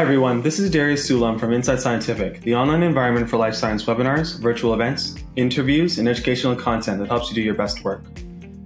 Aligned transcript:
Hi, 0.00 0.04
everyone. 0.04 0.40
This 0.40 0.58
is 0.58 0.70
Darius 0.70 1.06
Sulam 1.06 1.38
from 1.38 1.52
Inside 1.52 1.78
Scientific, 1.78 2.40
the 2.40 2.54
online 2.54 2.82
environment 2.82 3.28
for 3.28 3.36
life 3.36 3.54
science 3.54 3.84
webinars, 3.84 4.40
virtual 4.40 4.72
events, 4.72 5.14
interviews, 5.36 5.98
and 5.98 6.08
educational 6.08 6.56
content 6.56 6.98
that 7.00 7.08
helps 7.08 7.28
you 7.28 7.34
do 7.34 7.42
your 7.42 7.52
best 7.52 7.84
work. 7.84 8.02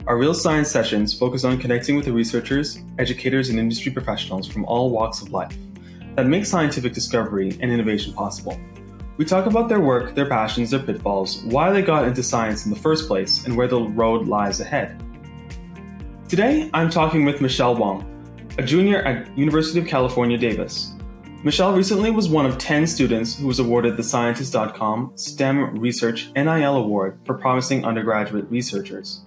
Our 0.07 0.17
real 0.17 0.33
science 0.33 0.71
sessions 0.71 1.13
focus 1.13 1.43
on 1.43 1.59
connecting 1.59 1.97
with 1.97 2.05
the 2.05 2.13
researchers, 2.13 2.79
educators, 3.01 3.49
and 3.49 3.59
industry 3.59 3.91
professionals 3.91 4.47
from 4.47 4.65
all 4.67 4.91
walks 4.91 5.23
of 5.23 5.33
life 5.33 5.59
that 6.15 6.29
make 6.29 6.47
scientific 6.47 6.93
discovery 6.93 7.59
and 7.61 7.73
innovation 7.73 8.13
possible. 8.13 8.57
We 9.17 9.25
talk 9.25 9.47
about 9.47 9.69
their 9.69 9.81
work, 9.81 10.15
their 10.15 10.29
passions, 10.29 10.71
their 10.71 10.85
pitfalls, 10.85 11.43
why 11.47 11.73
they 11.73 11.83
got 11.83 12.07
into 12.07 12.23
science 12.23 12.65
in 12.65 12.71
the 12.71 12.79
first 12.79 13.09
place, 13.09 13.45
and 13.45 13.57
where 13.57 13.67
the 13.67 13.81
road 13.81 14.29
lies 14.29 14.61
ahead. 14.61 15.03
Today, 16.29 16.71
I'm 16.73 16.91
talking 16.91 17.25
with 17.25 17.41
Michelle 17.41 17.75
Wong, 17.75 18.07
a 18.57 18.63
junior 18.63 19.03
at 19.03 19.37
University 19.37 19.81
of 19.81 19.89
California, 19.89 20.39
Davis. 20.39 20.95
Michelle 21.45 21.77
recently 21.77 22.11
was 22.11 22.27
one 22.27 22.47
of 22.47 22.57
10 22.57 22.87
students 22.87 23.37
who 23.37 23.47
was 23.47 23.59
awarded 23.59 23.99
the 23.99 24.03
Scientist.com 24.03 25.13
STEM 25.15 25.79
Research 25.79 26.31
NIL 26.35 26.77
Award 26.77 27.19
for 27.27 27.35
promising 27.35 27.85
undergraduate 27.85 28.47
researchers. 28.49 29.23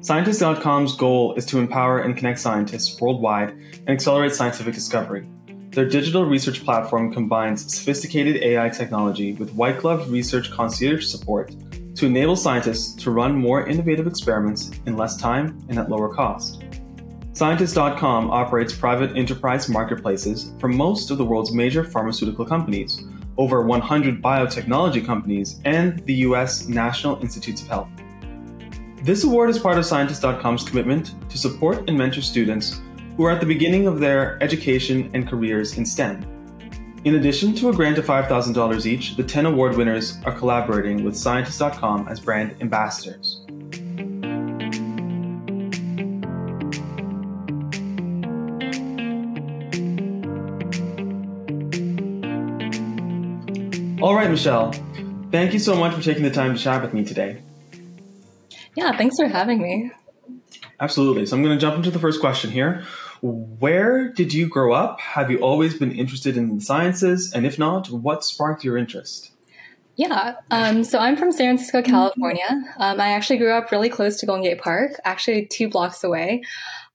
Scientist.com's 0.00 0.94
goal 0.94 1.34
is 1.34 1.44
to 1.46 1.58
empower 1.58 1.98
and 1.98 2.16
connect 2.16 2.38
scientists 2.38 3.00
worldwide 3.00 3.50
and 3.50 3.90
accelerate 3.90 4.32
scientific 4.32 4.74
discovery. 4.74 5.28
Their 5.70 5.88
digital 5.88 6.24
research 6.24 6.64
platform 6.64 7.12
combines 7.12 7.74
sophisticated 7.74 8.44
AI 8.44 8.68
technology 8.68 9.32
with 9.32 9.52
white 9.54 9.80
glove 9.80 10.08
research 10.08 10.52
concierge 10.52 11.04
support 11.04 11.52
to 11.96 12.06
enable 12.06 12.36
scientists 12.36 12.94
to 13.02 13.10
run 13.10 13.34
more 13.34 13.66
innovative 13.66 14.06
experiments 14.06 14.70
in 14.86 14.96
less 14.96 15.16
time 15.16 15.58
and 15.68 15.80
at 15.80 15.90
lower 15.90 16.14
cost. 16.14 16.62
Scientist.com 17.36 18.30
operates 18.30 18.72
private 18.72 19.14
enterprise 19.14 19.68
marketplaces 19.68 20.54
for 20.58 20.68
most 20.68 21.10
of 21.10 21.18
the 21.18 21.24
world's 21.26 21.52
major 21.52 21.84
pharmaceutical 21.84 22.46
companies, 22.46 23.04
over 23.36 23.60
100 23.60 24.22
biotechnology 24.22 25.04
companies, 25.04 25.60
and 25.66 25.98
the 26.06 26.14
US 26.14 26.66
National 26.66 27.20
Institutes 27.20 27.60
of 27.60 27.68
Health. 27.68 27.88
This 29.02 29.24
award 29.24 29.50
is 29.50 29.58
part 29.58 29.76
of 29.76 29.84
Scientist.com's 29.84 30.66
commitment 30.66 31.14
to 31.28 31.36
support 31.36 31.86
and 31.90 31.98
mentor 31.98 32.22
students 32.22 32.80
who 33.18 33.26
are 33.26 33.32
at 33.32 33.40
the 33.40 33.46
beginning 33.46 33.86
of 33.86 34.00
their 34.00 34.42
education 34.42 35.10
and 35.12 35.28
careers 35.28 35.76
in 35.76 35.84
STEM. 35.84 36.24
In 37.04 37.16
addition 37.16 37.54
to 37.56 37.68
a 37.68 37.74
grant 37.74 37.98
of 37.98 38.06
$5,000 38.06 38.86
each, 38.86 39.14
the 39.14 39.22
10 39.22 39.44
award 39.44 39.76
winners 39.76 40.16
are 40.24 40.32
collaborating 40.32 41.04
with 41.04 41.14
Scientist.com 41.14 42.08
as 42.08 42.18
brand 42.18 42.56
ambassadors. 42.62 43.35
All 54.06 54.14
right, 54.14 54.30
Michelle. 54.30 54.70
Thank 55.32 55.52
you 55.52 55.58
so 55.58 55.74
much 55.74 55.92
for 55.92 56.00
taking 56.00 56.22
the 56.22 56.30
time 56.30 56.54
to 56.54 56.62
chat 56.62 56.80
with 56.80 56.94
me 56.94 57.04
today. 57.04 57.42
Yeah, 58.76 58.96
thanks 58.96 59.16
for 59.18 59.26
having 59.26 59.60
me. 59.60 59.90
Absolutely. 60.78 61.26
So 61.26 61.36
I'm 61.36 61.42
going 61.42 61.58
to 61.58 61.60
jump 61.60 61.74
into 61.74 61.90
the 61.90 61.98
first 61.98 62.20
question 62.20 62.52
here. 62.52 62.84
Where 63.20 64.12
did 64.12 64.32
you 64.32 64.46
grow 64.46 64.72
up? 64.72 65.00
Have 65.00 65.28
you 65.28 65.38
always 65.38 65.76
been 65.76 65.90
interested 65.90 66.36
in 66.36 66.54
the 66.54 66.60
sciences? 66.60 67.32
And 67.32 67.44
if 67.44 67.58
not, 67.58 67.90
what 67.90 68.22
sparked 68.22 68.62
your 68.62 68.76
interest? 68.76 69.32
Yeah, 69.96 70.36
um, 70.52 70.84
so 70.84 71.00
I'm 71.00 71.16
from 71.16 71.32
San 71.32 71.56
Francisco, 71.56 71.82
California. 71.82 72.46
Um, 72.78 73.00
I 73.00 73.08
actually 73.08 73.38
grew 73.38 73.50
up 73.50 73.72
really 73.72 73.88
close 73.88 74.20
to 74.20 74.26
Golden 74.26 74.44
Gate 74.44 74.60
Park, 74.60 74.92
actually 75.04 75.46
two 75.46 75.68
blocks 75.68 76.04
away. 76.04 76.44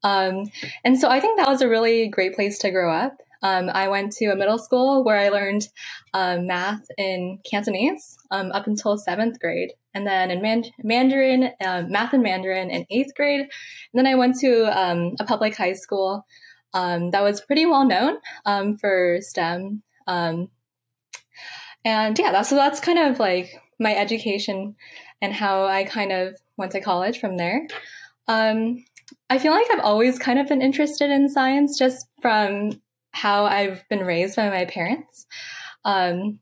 Um, 0.04 0.50
and 0.86 0.98
so 0.98 1.10
I 1.10 1.20
think 1.20 1.38
that 1.40 1.50
was 1.50 1.60
a 1.60 1.68
really 1.68 2.08
great 2.08 2.36
place 2.36 2.58
to 2.60 2.72
grow 2.72 2.90
up. 2.90 3.18
Um, 3.44 3.69
I 3.69 3.88
went 3.88 4.12
to 4.13 4.28
a 4.28 4.35
middle 4.35 4.57
school 4.57 5.03
where 5.03 5.18
I 5.18 5.29
learned 5.29 5.68
um, 6.13 6.47
math 6.47 6.85
in 6.97 7.40
Cantonese 7.50 8.18
um, 8.29 8.52
up 8.52 8.68
until 8.68 8.97
seventh 8.97 9.40
grade, 9.40 9.72
and 9.94 10.06
then 10.06 10.31
in 10.31 10.41
Man- 10.41 10.66
Mandarin, 10.84 11.52
uh, 11.63 11.84
math 11.88 12.13
and 12.13 12.24
Mandarin 12.24 12.69
in 12.69 12.85
eighth 12.90 13.16
grade. 13.16 13.41
And 13.41 13.50
then 13.94 14.07
I 14.07 14.16
went 14.16 14.38
to 14.40 14.66
um, 14.78 15.16
a 15.19 15.25
public 15.25 15.56
high 15.56 15.74
school 15.74 16.25
um, 16.74 17.12
that 17.12 17.24
was 17.24 17.41
pretty 17.41 17.66
well 17.66 17.85
known 17.85 18.18
for 18.78 19.18
STEM. 19.22 19.84
and 20.08 20.47
yeah, 21.85 22.31
that's 22.31 22.50
so 22.50 22.56
that's 22.56 22.79
kind 22.79 23.00
of 23.00 23.19
like 23.19 23.59
my 23.79 23.96
education 23.96 24.75
and 25.22 25.34
how 25.34 25.66
I 25.66 25.84
kind 25.84 26.12
of 26.12 26.35
went 26.58 26.72
to 26.73 26.81
college 26.81 27.19
from 27.19 27.38
there. 27.38 27.68
I 29.29 29.40
feel 29.40 29.53
like 29.53 29.68
I've 29.72 29.79
always 29.79 30.19
kind 30.19 30.40
of 30.40 30.47
been 30.47 30.62
interested 30.62 31.09
in 31.09 31.29
science 31.29 31.78
just 31.78 32.08
from 32.22 32.81
how 33.12 33.46
I've 33.46 33.88
been 33.90 34.06
raised 34.06 34.36
by 34.36 34.50
my 34.50 34.66
parents. 34.66 35.28
Um, 35.86 36.40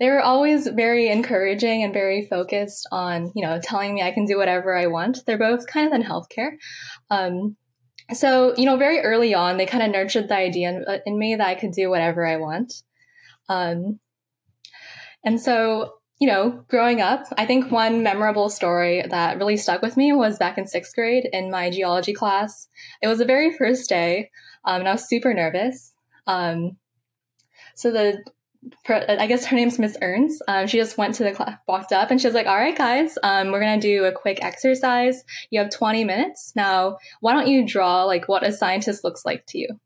they 0.00 0.08
were 0.08 0.20
always 0.20 0.68
very 0.68 1.08
encouraging 1.08 1.82
and 1.82 1.92
very 1.92 2.26
focused 2.26 2.88
on, 2.92 3.32
you 3.34 3.44
know, 3.44 3.60
telling 3.60 3.94
me 3.94 4.02
I 4.02 4.12
can 4.12 4.26
do 4.26 4.38
whatever 4.38 4.76
I 4.76 4.86
want. 4.86 5.18
They're 5.26 5.38
both 5.38 5.66
kind 5.66 5.86
of 5.86 5.92
in 5.92 6.06
healthcare. 6.06 6.52
Um, 7.10 7.56
so, 8.12 8.54
you 8.56 8.64
know, 8.64 8.76
very 8.76 9.00
early 9.00 9.34
on, 9.34 9.56
they 9.56 9.66
kind 9.66 9.82
of 9.82 9.90
nurtured 9.90 10.28
the 10.28 10.36
idea 10.36 10.70
in, 10.70 10.84
in, 11.04 11.18
me 11.18 11.34
that 11.34 11.46
I 11.46 11.56
could 11.56 11.72
do 11.72 11.90
whatever 11.90 12.24
I 12.24 12.36
want. 12.36 12.72
Um, 13.48 13.98
and 15.24 15.40
so, 15.40 15.94
you 16.20 16.28
know, 16.28 16.64
growing 16.68 17.00
up, 17.00 17.26
I 17.36 17.44
think 17.44 17.70
one 17.70 18.02
memorable 18.02 18.48
story 18.48 19.04
that 19.08 19.38
really 19.38 19.56
stuck 19.56 19.82
with 19.82 19.96
me 19.96 20.12
was 20.12 20.38
back 20.38 20.58
in 20.58 20.66
sixth 20.66 20.94
grade 20.94 21.28
in 21.32 21.50
my 21.50 21.70
geology 21.70 22.12
class. 22.12 22.68
It 23.02 23.08
was 23.08 23.18
the 23.18 23.24
very 23.24 23.56
first 23.56 23.88
day, 23.88 24.30
um, 24.64 24.80
and 24.80 24.88
I 24.88 24.92
was 24.92 25.08
super 25.08 25.34
nervous. 25.34 25.92
Um, 26.28 26.76
so 27.74 27.90
the 27.90 28.22
I 28.88 29.26
guess 29.28 29.46
her 29.46 29.56
name's 29.56 29.78
Miss 29.78 29.96
Ernst. 30.02 30.42
Um, 30.48 30.66
she 30.66 30.78
just 30.78 30.98
went 30.98 31.14
to 31.16 31.24
the 31.24 31.32
class, 31.32 31.58
walked 31.68 31.92
up, 31.92 32.10
and 32.10 32.20
she 32.20 32.26
was 32.26 32.34
like, 32.34 32.46
"All 32.46 32.56
right, 32.56 32.76
guys, 32.76 33.16
um, 33.22 33.50
we're 33.50 33.60
gonna 33.60 33.80
do 33.80 34.04
a 34.04 34.12
quick 34.12 34.42
exercise. 34.42 35.24
You 35.50 35.60
have 35.60 35.70
20 35.70 36.04
minutes 36.04 36.52
now. 36.56 36.98
Why 37.20 37.32
don't 37.32 37.46
you 37.46 37.66
draw 37.66 38.04
like 38.04 38.28
what 38.28 38.46
a 38.46 38.52
scientist 38.52 39.04
looks 39.04 39.24
like 39.24 39.46
to 39.46 39.58
you?" 39.58 39.80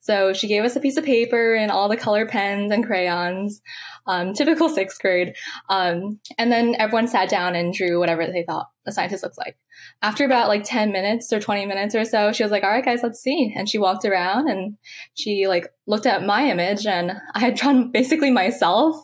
So 0.00 0.32
she 0.32 0.48
gave 0.48 0.64
us 0.64 0.76
a 0.76 0.80
piece 0.80 0.96
of 0.96 1.04
paper 1.04 1.54
and 1.54 1.70
all 1.70 1.88
the 1.88 1.96
color 1.96 2.26
pens 2.26 2.72
and 2.72 2.86
crayons, 2.86 3.60
um, 4.06 4.32
typical 4.32 4.68
sixth 4.68 5.00
grade. 5.00 5.34
Um, 5.68 6.20
and 6.38 6.50
then 6.50 6.76
everyone 6.78 7.08
sat 7.08 7.28
down 7.28 7.54
and 7.54 7.74
drew 7.74 7.98
whatever 7.98 8.26
they 8.26 8.44
thought 8.44 8.68
a 8.86 8.92
scientist 8.92 9.22
looks 9.22 9.38
like. 9.38 9.56
After 10.02 10.24
about 10.24 10.48
like 10.48 10.64
10 10.64 10.90
minutes 10.90 11.32
or 11.32 11.38
20 11.38 11.66
minutes 11.66 11.94
or 11.94 12.04
so, 12.04 12.32
she 12.32 12.42
was 12.42 12.50
like, 12.50 12.64
all 12.64 12.70
right, 12.70 12.84
guys, 12.84 13.02
let's 13.02 13.20
see. 13.20 13.52
And 13.56 13.68
she 13.68 13.78
walked 13.78 14.04
around 14.04 14.48
and 14.48 14.76
she 15.14 15.46
like 15.46 15.68
looked 15.86 16.06
at 16.06 16.24
my 16.24 16.48
image 16.50 16.86
and 16.86 17.12
I 17.34 17.38
had 17.40 17.54
drawn 17.54 17.92
basically 17.92 18.30
myself, 18.30 18.96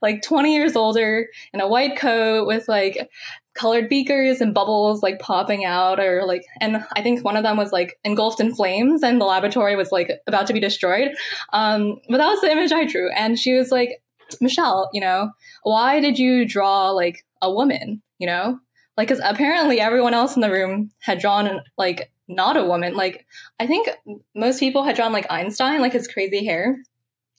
like 0.00 0.22
20 0.22 0.54
years 0.54 0.76
older 0.76 1.26
in 1.52 1.60
a 1.60 1.68
white 1.68 1.98
coat 1.98 2.46
with 2.46 2.68
like 2.68 3.10
colored 3.54 3.88
beakers 3.88 4.40
and 4.40 4.54
bubbles 4.54 5.02
like 5.02 5.18
popping 5.18 5.64
out 5.64 6.00
or 6.00 6.24
like 6.24 6.44
and 6.60 6.84
i 6.96 7.02
think 7.02 7.24
one 7.24 7.36
of 7.36 7.42
them 7.42 7.56
was 7.56 7.72
like 7.72 7.98
engulfed 8.04 8.40
in 8.40 8.54
flames 8.54 9.02
and 9.02 9.20
the 9.20 9.26
laboratory 9.26 9.76
was 9.76 9.92
like 9.92 10.10
about 10.26 10.46
to 10.46 10.52
be 10.52 10.60
destroyed. 10.60 11.10
Um 11.52 12.00
but 12.08 12.18
that 12.18 12.28
was 12.28 12.40
the 12.40 12.50
image 12.50 12.72
i 12.72 12.84
drew. 12.84 13.10
And 13.12 13.38
she 13.38 13.52
was 13.54 13.70
like 13.70 14.02
michelle 14.40 14.88
you 14.94 15.00
know 15.00 15.30
why 15.62 16.00
did 16.00 16.18
you 16.18 16.46
draw 16.46 16.90
like 16.90 17.24
a 17.42 17.52
woman 17.52 18.02
you 18.18 18.26
know? 18.26 18.60
Like 18.96 19.08
because 19.08 19.22
apparently 19.24 19.80
everyone 19.80 20.14
else 20.14 20.36
in 20.36 20.42
the 20.42 20.50
room 20.50 20.90
had 21.00 21.18
drawn 21.18 21.60
like 21.76 22.12
not 22.28 22.56
a 22.56 22.64
woman. 22.64 22.94
Like 22.94 23.26
i 23.58 23.66
think 23.66 23.88
most 24.34 24.60
people 24.60 24.84
had 24.84 24.96
drawn 24.96 25.12
like 25.12 25.26
einstein 25.30 25.80
like 25.80 25.92
his 25.92 26.08
crazy 26.08 26.44
hair 26.44 26.78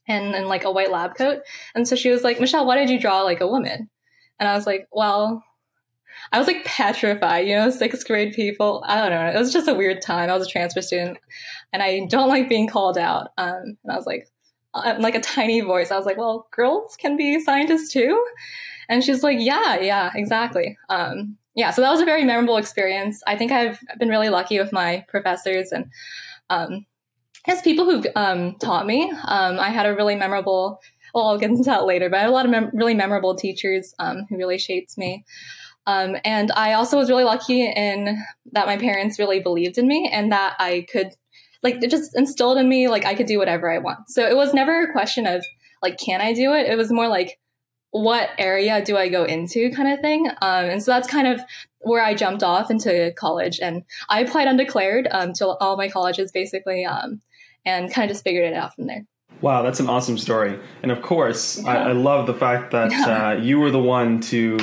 and 0.08 0.36
and 0.36 0.48
like 0.48 0.66
a 0.66 0.72
white 0.72 0.92
lab 0.92 1.16
coat. 1.16 1.40
And 1.74 1.88
so 1.88 1.96
she 1.96 2.10
was 2.10 2.24
like 2.24 2.40
michelle 2.40 2.66
why 2.66 2.78
did 2.78 2.90
you 2.90 3.00
draw 3.00 3.22
like 3.22 3.42
a 3.42 3.48
woman? 3.48 3.90
And 4.40 4.50
i 4.50 4.56
was 4.56 4.68
like 4.68 4.88
well 4.92 5.44
I 6.34 6.40
was 6.40 6.48
like 6.48 6.66
petrified, 6.66 7.48
you 7.48 7.56
know, 7.56 7.70
sixth 7.70 8.06
grade 8.08 8.34
people. 8.34 8.84
I 8.88 9.00
don't 9.00 9.12
know. 9.12 9.28
It 9.28 9.40
was 9.40 9.54
just 9.54 9.68
a 9.68 9.74
weird 9.74 10.02
time. 10.02 10.32
I 10.32 10.38
was 10.38 10.48
a 10.48 10.50
transfer 10.50 10.82
student 10.82 11.20
and 11.72 11.84
I 11.84 12.08
don't 12.10 12.28
like 12.28 12.50
being 12.50 12.68
called 12.68 12.98
out. 12.98 13.30
Um, 13.38 13.78
and 13.84 13.92
I 13.92 13.96
was 13.96 14.08
like, 14.08 14.28
uh, 14.74 14.96
like 15.00 15.14
a 15.14 15.22
tiny 15.22 15.62
voice. 15.62 15.92
I 15.92 15.98
was 15.98 16.08
like, 16.08 16.18
well, 16.18 16.48
girls 16.52 16.98
can 16.98 17.16
be 17.16 17.40
scientists 17.40 17.94
too. 17.94 18.26
And 18.90 19.04
she's 19.04 19.22
like, 19.22 19.38
yeah, 19.40 19.80
yeah, 19.80 20.12
exactly. 20.16 20.76
Um, 20.90 21.38
yeah, 21.56 21.70
so 21.70 21.82
that 21.84 21.92
was 21.92 22.02
a 22.02 22.06
very 22.06 22.24
memorable 22.24 22.58
experience. 22.58 23.22
I 23.28 23.38
think 23.38 23.52
I've 23.52 23.80
been 24.00 24.10
really 24.10 24.30
lucky 24.30 24.58
with 24.60 24.74
my 24.74 25.06
professors 25.08 25.72
and 25.72 25.86
um, 26.50 26.88
as 27.48 27.62
people 27.62 27.86
who 27.86 28.04
um, 28.16 28.56
taught 28.56 28.88
me. 28.88 29.12
Um, 29.28 29.60
I 29.60 29.70
had 29.70 29.86
a 29.86 29.96
really 29.96 30.16
memorable, 30.16 30.82
well, 31.14 31.28
I'll 31.28 31.38
get 31.38 31.52
into 31.52 31.64
that 31.64 31.86
later, 31.86 32.10
but 32.10 32.18
I 32.18 32.22
had 32.22 32.30
a 32.30 32.34
lot 32.34 32.46
of 32.46 32.52
mem- 32.52 32.72
really 32.74 32.96
memorable 32.96 33.36
teachers 33.36 33.94
um, 34.00 34.26
who 34.30 34.38
really 34.38 34.58
shaped 34.58 34.98
me. 34.98 35.24
Um, 35.86 36.16
and 36.24 36.52
I 36.52 36.74
also 36.74 36.98
was 36.98 37.10
really 37.10 37.24
lucky 37.24 37.66
in 37.66 38.18
that 38.52 38.68
my 38.68 38.78
parents 38.78 39.20
really 39.20 39.40
believed 39.40 39.78
in 39.78 39.88
me 39.88 40.10
and 40.12 40.32
that 40.32 40.56
I 40.60 40.86
could, 40.92 41.10
like, 41.62 41.84
it 41.84 41.92
just 41.92 42.16
instilled 42.16 42.58
in 42.58 42.70
me, 42.70 42.88
like, 42.88 43.06
I 43.06 43.16
could 43.16 43.26
do 43.26 43.38
whatever 43.38 43.72
I 43.72 43.80
want. 43.80 44.10
So 44.10 44.26
it 44.28 44.36
was 44.36 44.54
never 44.54 44.84
a 44.84 44.92
question 44.92 45.28
of, 45.28 45.44
like, 45.82 45.98
can 45.98 46.22
I 46.22 46.34
do 46.34 46.54
it? 46.54 46.68
It 46.68 46.78
was 46.78 46.92
more 46.92 47.08
like, 47.08 47.40
what 47.94 48.32
area 48.40 48.84
do 48.84 48.98
I 48.98 49.08
go 49.08 49.24
into 49.24 49.70
kind 49.70 49.88
of 49.88 50.00
thing. 50.00 50.28
Um, 50.42 50.66
and 50.66 50.82
so 50.82 50.92
that's 50.92 51.08
kind 51.08 51.28
of 51.28 51.42
where 51.82 52.04
I 52.04 52.16
jumped 52.16 52.42
off 52.42 52.72
into 52.72 53.14
college. 53.16 53.60
And 53.62 53.84
I 54.10 54.22
applied 54.22 54.48
undeclared 54.48 55.08
um, 55.12 55.32
to 55.34 55.50
all 55.50 55.78
my 55.78 55.90
colleges 55.90 56.32
basically 56.32 56.86
um, 56.86 57.22
and 57.66 57.94
kind 57.94 58.10
of 58.10 58.16
just 58.16 58.24
figured 58.24 58.46
it 58.46 58.56
out 58.56 58.74
from 58.74 58.88
there. 58.88 59.06
Wow, 59.42 59.62
that's 59.62 59.80
an 59.80 59.90
awesome 59.90 60.18
story. 60.18 60.60
And 60.82 60.92
of 60.92 61.04
course, 61.04 61.62
yeah. 61.62 61.70
I, 61.70 61.90
I, 61.90 61.92
love 61.92 62.26
the 62.28 62.34
fact 62.34 62.72
that 62.72 62.92
yeah. 62.92 63.28
uh, 63.28 63.34
you 63.34 63.60
were 63.60 63.70
the 63.70 63.80
one 63.80 64.22
to 64.22 64.58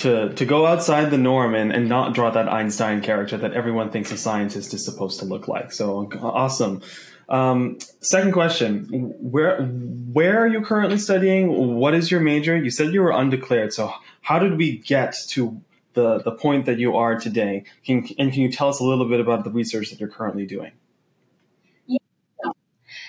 to 0.00 0.32
to 0.34 0.44
go 0.44 0.66
outside 0.66 1.10
the 1.10 1.18
norm 1.18 1.54
and, 1.54 1.72
and 1.72 1.88
not 1.88 2.14
draw 2.14 2.30
that 2.30 2.48
Einstein 2.48 3.00
character 3.00 3.36
that 3.38 3.52
everyone 3.52 3.90
thinks 3.90 4.10
a 4.10 4.16
scientist 4.16 4.74
is 4.74 4.84
supposed 4.84 5.18
to 5.20 5.24
look 5.24 5.48
like. 5.48 5.72
So 5.72 6.10
awesome. 6.20 6.82
Um, 7.28 7.78
second 8.00 8.32
question: 8.32 8.86
Where 9.20 9.62
where 9.62 10.38
are 10.38 10.48
you 10.48 10.62
currently 10.62 10.98
studying? 10.98 11.76
What 11.76 11.94
is 11.94 12.10
your 12.10 12.20
major? 12.20 12.56
You 12.56 12.70
said 12.70 12.92
you 12.92 13.02
were 13.02 13.12
undeclared. 13.12 13.72
So 13.72 13.92
how 14.22 14.38
did 14.38 14.56
we 14.56 14.78
get 14.78 15.14
to 15.28 15.60
the 15.94 16.18
the 16.18 16.32
point 16.32 16.66
that 16.66 16.78
you 16.78 16.96
are 16.96 17.18
today? 17.18 17.64
Can, 17.84 18.08
and 18.18 18.32
can 18.32 18.42
you 18.42 18.50
tell 18.50 18.68
us 18.68 18.80
a 18.80 18.84
little 18.84 19.08
bit 19.08 19.20
about 19.20 19.44
the 19.44 19.50
research 19.50 19.90
that 19.90 20.00
you're 20.00 20.08
currently 20.08 20.46
doing? 20.46 20.72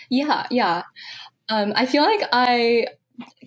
Yeah, 0.10 0.46
yeah. 0.52 0.84
Um, 1.48 1.72
I 1.76 1.86
feel 1.86 2.04
like 2.04 2.22
I 2.34 2.88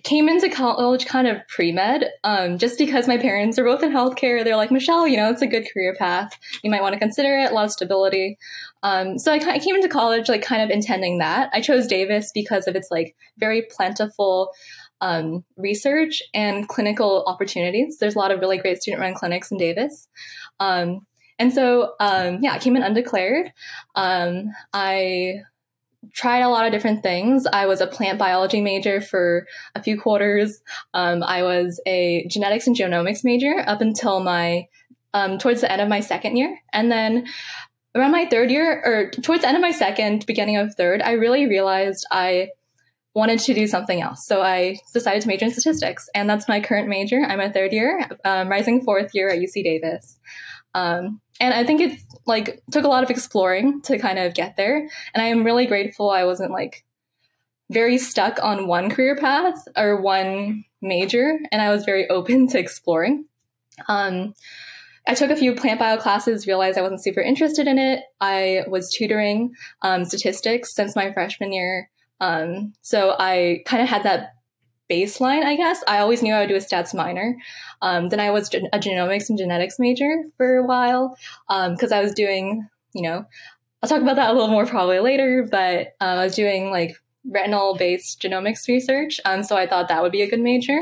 came 0.03 0.29
into 0.29 0.49
college 0.49 1.05
kind 1.05 1.27
of 1.27 1.45
pre 1.47 1.71
med, 1.71 2.05
um, 2.23 2.57
just 2.57 2.77
because 2.77 3.07
my 3.07 3.17
parents 3.17 3.57
are 3.57 3.65
both 3.65 3.83
in 3.83 3.91
healthcare. 3.91 4.43
They're 4.43 4.55
like, 4.55 4.71
Michelle, 4.71 5.07
you 5.07 5.17
know, 5.17 5.29
it's 5.29 5.41
a 5.41 5.47
good 5.47 5.67
career 5.71 5.95
path. 5.97 6.37
You 6.63 6.69
might 6.69 6.81
want 6.81 6.93
to 6.93 6.99
consider 6.99 7.37
it. 7.37 7.51
A 7.51 7.53
lot 7.53 7.65
of 7.65 7.71
stability. 7.71 8.37
Um, 8.83 9.17
so 9.17 9.33
I, 9.33 9.37
I 9.37 9.59
came 9.59 9.75
into 9.75 9.89
college 9.89 10.29
like 10.29 10.43
kind 10.43 10.61
of 10.61 10.69
intending 10.69 11.17
that. 11.17 11.49
I 11.53 11.61
chose 11.61 11.87
Davis 11.87 12.31
because 12.33 12.67
of 12.67 12.75
its 12.75 12.89
like 12.91 13.15
very 13.37 13.63
plentiful 13.69 14.51
um, 15.01 15.43
research 15.57 16.21
and 16.33 16.67
clinical 16.67 17.23
opportunities. 17.27 17.97
There's 17.97 18.15
a 18.15 18.19
lot 18.19 18.31
of 18.31 18.39
really 18.39 18.57
great 18.57 18.81
student 18.81 19.01
run 19.01 19.13
clinics 19.13 19.51
in 19.51 19.57
Davis. 19.57 20.07
Um, 20.59 21.05
and 21.37 21.53
so, 21.53 21.93
um, 21.99 22.39
yeah, 22.41 22.53
I 22.53 22.59
came 22.59 22.75
in 22.75 22.83
undeclared. 22.83 23.51
Um, 23.95 24.51
I 24.71 25.41
tried 26.13 26.41
a 26.41 26.49
lot 26.49 26.65
of 26.65 26.71
different 26.71 27.03
things. 27.03 27.45
I 27.51 27.65
was 27.65 27.81
a 27.81 27.87
plant 27.87 28.19
biology 28.19 28.61
major 28.61 29.01
for 29.01 29.47
a 29.75 29.81
few 29.81 29.99
quarters. 29.99 30.61
Um, 30.93 31.23
I 31.23 31.43
was 31.43 31.81
a 31.85 32.25
genetics 32.29 32.67
and 32.67 32.75
genomics 32.75 33.23
major 33.23 33.63
up 33.65 33.81
until 33.81 34.21
my 34.21 34.67
um, 35.13 35.37
towards 35.37 35.61
the 35.61 35.71
end 35.71 35.81
of 35.81 35.87
my 35.87 36.01
second 36.01 36.35
year, 36.35 36.59
and 36.73 36.91
then 36.91 37.25
around 37.95 38.11
my 38.11 38.25
third 38.25 38.51
year 38.51 38.81
or 38.83 39.09
towards 39.21 39.43
the 39.43 39.47
end 39.47 39.55
of 39.55 39.61
my 39.61 39.71
second, 39.71 40.25
beginning 40.25 40.57
of 40.57 40.75
third, 40.75 41.01
I 41.01 41.13
really 41.13 41.47
realized 41.47 42.05
I 42.11 42.49
wanted 43.13 43.39
to 43.39 43.53
do 43.53 43.65
something 43.65 44.01
else. 44.01 44.27
So 44.27 44.41
I 44.41 44.77
decided 44.93 45.21
to 45.21 45.27
major 45.29 45.45
in 45.45 45.51
statistics, 45.51 46.09
and 46.13 46.29
that's 46.29 46.49
my 46.49 46.59
current 46.59 46.89
major. 46.89 47.21
I'm 47.25 47.39
a 47.39 47.51
third 47.51 47.71
year, 47.71 48.05
um, 48.25 48.49
rising 48.49 48.83
fourth 48.83 49.11
year 49.13 49.29
at 49.29 49.39
UC 49.39 49.63
Davis. 49.63 50.19
Um, 50.75 51.21
and 51.39 51.53
I 51.53 51.63
think 51.63 51.81
it 51.81 51.99
like 52.27 52.61
took 52.69 52.83
a 52.83 52.89
lot 52.89 53.03
of 53.03 53.09
exploring 53.09 53.81
to 53.83 53.97
kind 53.97 54.19
of 54.19 54.33
get 54.33 54.57
there. 54.57 54.77
And 55.13 55.23
I 55.23 55.27
am 55.27 55.43
really 55.43 55.65
grateful 55.65 56.09
I 56.11 56.25
wasn't 56.25 56.51
like 56.51 56.83
very 57.71 57.97
stuck 57.97 58.39
on 58.43 58.67
one 58.67 58.89
career 58.89 59.15
path 59.15 59.67
or 59.75 60.01
one 60.01 60.65
major, 60.81 61.39
and 61.51 61.61
I 61.61 61.71
was 61.71 61.85
very 61.85 62.07
open 62.09 62.47
to 62.49 62.59
exploring. 62.59 63.25
Um, 63.87 64.35
I 65.07 65.13
took 65.13 65.31
a 65.31 65.35
few 65.35 65.55
plant 65.55 65.79
bio 65.79 65.97
classes, 65.97 66.47
realized 66.47 66.77
I 66.77 66.81
wasn't 66.81 67.03
super 67.03 67.21
interested 67.21 67.67
in 67.67 67.79
it. 67.79 68.03
I 68.19 68.63
was 68.67 68.91
tutoring 68.91 69.53
um, 69.81 70.03
statistics 70.03 70.73
since 70.73 70.95
my 70.95 71.13
freshman 71.13 71.53
year. 71.53 71.89
Um, 72.19 72.73
so 72.81 73.15
I 73.17 73.63
kind 73.65 73.83
of 73.83 73.89
had 73.89 74.03
that 74.03 74.34
baseline, 74.89 75.43
I 75.43 75.55
guess. 75.55 75.83
I 75.87 75.99
always 75.99 76.21
knew 76.21 76.33
I 76.33 76.41
would 76.41 76.49
do 76.49 76.55
a 76.55 76.59
stats 76.59 76.93
minor. 76.93 77.37
Um, 77.81 78.09
then 78.09 78.19
I 78.19 78.31
was 78.31 78.53
a 78.53 78.79
genomics 78.79 79.29
and 79.29 79.37
genetics 79.37 79.79
major 79.79 80.23
for 80.37 80.57
a 80.57 80.65
while 80.65 81.17
because 81.47 81.91
um, 81.91 81.97
I 81.97 82.01
was 82.01 82.13
doing, 82.13 82.67
you 82.93 83.01
know, 83.01 83.25
I'll 83.81 83.89
talk 83.89 84.01
about 84.01 84.15
that 84.15 84.29
a 84.29 84.33
little 84.33 84.49
more 84.49 84.65
probably 84.65 84.99
later, 84.99 85.47
but 85.49 85.87
uh, 86.01 86.05
I 86.05 86.23
was 86.23 86.35
doing 86.35 86.71
like 86.71 86.95
retinal 87.27 87.75
based 87.75 88.21
genomics 88.21 88.67
research. 88.67 89.19
Um, 89.25 89.43
so 89.43 89.55
I 89.55 89.67
thought 89.67 89.87
that 89.89 90.01
would 90.01 90.11
be 90.11 90.21
a 90.21 90.29
good 90.29 90.41
major. 90.41 90.77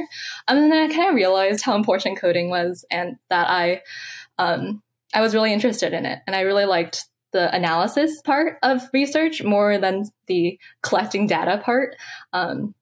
Um, 0.47 0.57
and 0.57 0.71
then 0.71 0.89
I 0.89 0.93
kind 0.93 1.09
of 1.09 1.15
realized 1.15 1.63
how 1.63 1.75
important 1.75 2.19
coding 2.19 2.49
was 2.49 2.85
and 2.91 3.15
that 3.29 3.49
I, 3.49 3.81
um, 4.37 4.81
I 5.13 5.21
was 5.21 5.33
really 5.33 5.53
interested 5.53 5.93
in 5.93 6.05
it. 6.05 6.19
And 6.27 6.35
I 6.35 6.41
really 6.41 6.65
liked 6.65 7.05
the 7.31 7.53
analysis 7.53 8.21
part 8.21 8.57
of 8.63 8.81
research 8.93 9.43
more 9.43 9.77
than 9.77 10.05
the 10.27 10.59
collecting 10.81 11.27
data 11.27 11.61
part. 11.63 11.95
Um, 12.31 12.75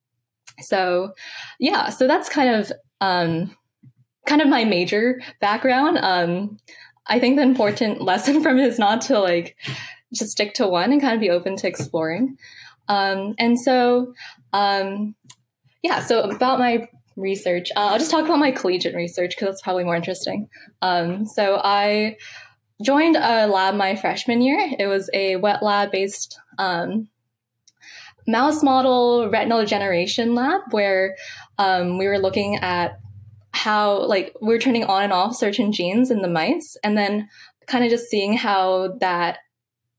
so, 0.62 1.14
yeah, 1.60 1.90
so 1.90 2.08
that's 2.08 2.30
kind 2.30 2.56
of 2.56 2.72
um, 3.00 3.56
kind 4.26 4.42
of 4.42 4.48
my 4.48 4.64
major 4.64 5.22
background. 5.40 5.98
Um, 6.00 6.58
I 7.08 7.20
think 7.20 7.36
the 7.36 7.44
important 7.44 8.02
lesson 8.12 8.42
from 8.42 8.60
it 8.60 8.68
is 8.68 8.80
not 8.80 9.02
to 9.02 9.20
like 9.20 9.56
just 10.14 10.32
stick 10.32 10.54
to 10.56 10.68
one 10.68 10.92
and 10.92 11.02
kind 11.02 11.14
of 11.14 11.20
be 11.20 11.30
open 11.30 11.56
to 11.58 11.68
exploring. 11.68 12.38
Um, 12.88 13.36
and 13.38 13.60
so, 13.60 14.14
um, 14.54 15.16
yeah, 15.82 16.02
so 16.02 16.22
about 16.22 16.60
my 16.60 16.88
research, 17.16 17.70
uh, 17.76 17.88
I'll 17.92 18.00
just 18.00 18.12
talk 18.12 18.26
about 18.26 18.40
my 18.40 18.52
collegiate 18.52 18.96
research 18.96 19.32
because 19.32 19.48
that's 19.48 19.62
probably 19.62 19.84
more 19.84 19.96
interesting. 19.96 20.50
Um, 20.82 21.26
so 21.26 21.60
I 21.64 22.18
joined 22.82 23.16
a 23.16 23.48
lab 23.48 23.76
my 23.76 23.96
freshman 23.96 24.42
year. 24.42 24.60
It 24.78 24.88
was 24.88 25.10
a 25.14 25.38
wet 25.38 25.64
lab 25.64 25.92
based 25.92 26.40
um, 26.58 27.08
mouse 28.28 28.64
model 28.64 29.30
retinal 29.30 29.66
generation 29.66 30.36
lab 30.36 30.62
where 30.72 31.16
um, 31.58 31.98
we 31.98 32.08
were 32.08 32.20
looking 32.20 32.58
at 32.58 33.00
how 33.54 34.06
like 34.06 34.34
we 34.42 34.56
are 34.56 34.60
turning 34.60 34.86
on 34.86 35.04
and 35.04 35.14
off 35.14 35.36
certain 35.36 35.72
genes 35.72 36.10
in 36.10 36.22
the 36.22 36.28
mice 36.28 36.78
and 36.84 36.98
then 36.98 37.28
kind 37.68 37.84
of 37.84 37.90
just 37.90 38.10
seeing 38.10 38.34
how 38.34 38.96
that 39.00 39.40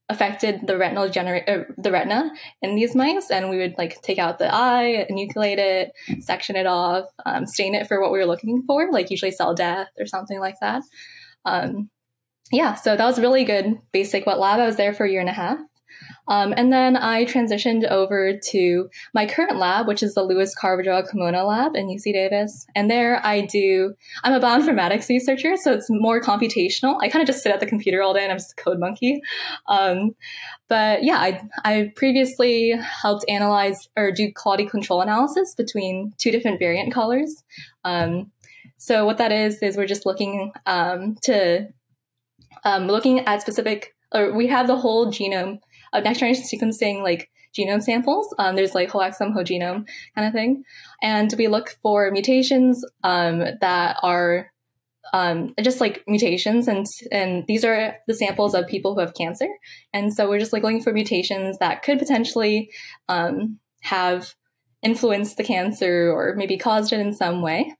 affected 0.08 0.66
the 0.66 0.76
retinal 0.76 1.08
genera- 1.08 1.44
uh, 1.48 1.64
the 1.78 1.90
retina 1.90 2.30
in 2.60 2.74
these 2.74 2.94
mice 2.94 3.30
and 3.30 3.50
we 3.50 3.56
would 3.56 3.74
like 3.78 4.00
take 4.02 4.18
out 4.18 4.38
the 4.38 4.52
eye 4.52 5.06
enucleate 5.10 5.58
it 5.58 5.92
section 6.20 6.56
it 6.56 6.66
off 6.66 7.06
um, 7.24 7.46
stain 7.46 7.74
it 7.74 7.86
for 7.86 8.00
what 8.00 8.12
we 8.12 8.18
were 8.18 8.26
looking 8.26 8.62
for 8.66 8.90
like 8.90 9.10
usually 9.10 9.30
cell 9.30 9.54
death 9.54 9.88
or 9.98 10.06
something 10.06 10.40
like 10.40 10.56
that. 10.60 10.82
Um, 11.44 11.90
yeah 12.50 12.74
so 12.74 12.96
that 12.96 13.06
was 13.06 13.20
really 13.20 13.44
good 13.44 13.78
basic 13.92 14.26
wet 14.26 14.38
lab. 14.38 14.60
I 14.60 14.66
was 14.66 14.76
there 14.76 14.92
for 14.92 15.04
a 15.04 15.10
year 15.10 15.20
and 15.20 15.30
a 15.30 15.32
half 15.32 15.58
um, 16.28 16.54
and 16.56 16.72
then 16.72 16.96
I 16.96 17.24
transitioned 17.24 17.88
over 17.90 18.38
to 18.50 18.88
my 19.12 19.26
current 19.26 19.56
lab, 19.56 19.88
which 19.88 20.02
is 20.02 20.14
the 20.14 20.22
Luis 20.22 20.54
Carvajal 20.54 21.02
Carmona 21.02 21.46
lab 21.46 21.74
in 21.74 21.88
UC 21.88 22.12
Davis. 22.12 22.66
And 22.74 22.90
there 22.90 23.20
I 23.24 23.42
do, 23.42 23.94
I'm 24.22 24.32
a 24.32 24.40
bioinformatics 24.40 25.08
researcher, 25.08 25.56
so 25.56 25.72
it's 25.72 25.88
more 25.90 26.20
computational. 26.20 26.98
I 27.02 27.08
kind 27.08 27.22
of 27.22 27.26
just 27.26 27.42
sit 27.42 27.52
at 27.52 27.60
the 27.60 27.66
computer 27.66 28.02
all 28.02 28.14
day 28.14 28.22
and 28.22 28.30
I'm 28.30 28.38
just 28.38 28.52
a 28.58 28.62
code 28.62 28.78
monkey. 28.78 29.20
Um, 29.66 30.14
but 30.68 31.02
yeah, 31.02 31.18
I, 31.18 31.42
I 31.64 31.92
previously 31.96 32.70
helped 32.70 33.24
analyze 33.28 33.88
or 33.96 34.12
do 34.12 34.32
quality 34.32 34.66
control 34.66 35.00
analysis 35.00 35.54
between 35.54 36.14
two 36.18 36.30
different 36.30 36.58
variant 36.58 36.94
callers. 36.94 37.42
Um, 37.84 38.30
so 38.78 39.04
what 39.04 39.18
that 39.18 39.32
is, 39.32 39.58
is 39.62 39.76
we're 39.76 39.86
just 39.86 40.06
looking 40.06 40.52
um, 40.66 41.16
to, 41.22 41.68
um, 42.64 42.86
looking 42.86 43.20
at 43.20 43.42
specific, 43.42 43.94
or 44.14 44.32
we 44.32 44.46
have 44.46 44.66
the 44.66 44.76
whole 44.76 45.08
genome 45.08 45.60
of 45.92 46.04
next 46.04 46.20
generation 46.20 46.44
sequencing 46.44 47.02
like 47.02 47.30
genome 47.56 47.82
samples. 47.82 48.34
Um, 48.38 48.56
there's 48.56 48.74
like 48.74 48.90
whole 48.90 49.02
exome, 49.02 49.32
whole 49.32 49.44
genome 49.44 49.86
kind 50.14 50.26
of 50.26 50.32
thing. 50.32 50.64
And 51.02 51.32
we 51.36 51.48
look 51.48 51.76
for 51.82 52.10
mutations 52.10 52.84
um, 53.04 53.44
that 53.60 53.98
are 54.02 54.52
um, 55.12 55.54
just 55.60 55.80
like 55.80 56.04
mutations 56.06 56.68
and 56.68 56.86
and 57.10 57.44
these 57.46 57.64
are 57.64 57.96
the 58.06 58.14
samples 58.14 58.54
of 58.54 58.68
people 58.68 58.94
who 58.94 59.00
have 59.00 59.14
cancer 59.14 59.48
and 59.92 60.14
so 60.14 60.28
we're 60.28 60.38
just 60.38 60.52
like 60.52 60.62
looking 60.62 60.82
for 60.82 60.92
mutations 60.92 61.58
that 61.58 61.82
could 61.82 61.98
potentially 61.98 62.70
um, 63.08 63.58
have 63.80 64.34
influenced 64.80 65.36
the 65.36 65.44
cancer 65.44 66.10
or 66.10 66.34
maybe 66.36 66.56
caused 66.56 66.92
it 66.92 67.00
in 67.00 67.12
some 67.12 67.42
way 67.42 67.74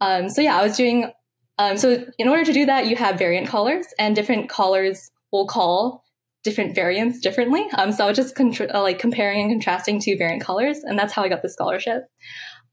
um, 0.00 0.28
so 0.28 0.42
yeah 0.42 0.58
i 0.58 0.62
was 0.62 0.76
doing 0.76 1.10
um, 1.58 1.76
so 1.76 2.04
in 2.18 2.28
order 2.28 2.44
to 2.44 2.52
do 2.52 2.66
that 2.66 2.86
you 2.86 2.96
have 2.96 3.18
variant 3.18 3.48
callers 3.48 3.86
and 3.98 4.14
different 4.14 4.48
callers 4.48 5.10
will 5.32 5.46
call 5.46 6.04
different 6.44 6.74
variants 6.74 7.20
differently. 7.20 7.66
Um, 7.76 7.92
so 7.92 8.04
I 8.04 8.08
was 8.08 8.16
just 8.16 8.34
contra- 8.34 8.72
uh, 8.72 8.82
like 8.82 8.98
comparing 8.98 9.42
and 9.42 9.50
contrasting 9.50 10.00
two 10.00 10.16
variant 10.16 10.42
callers, 10.42 10.78
and 10.84 10.98
that's 10.98 11.12
how 11.12 11.22
I 11.22 11.28
got 11.28 11.42
the 11.42 11.48
scholarship. 11.48 12.04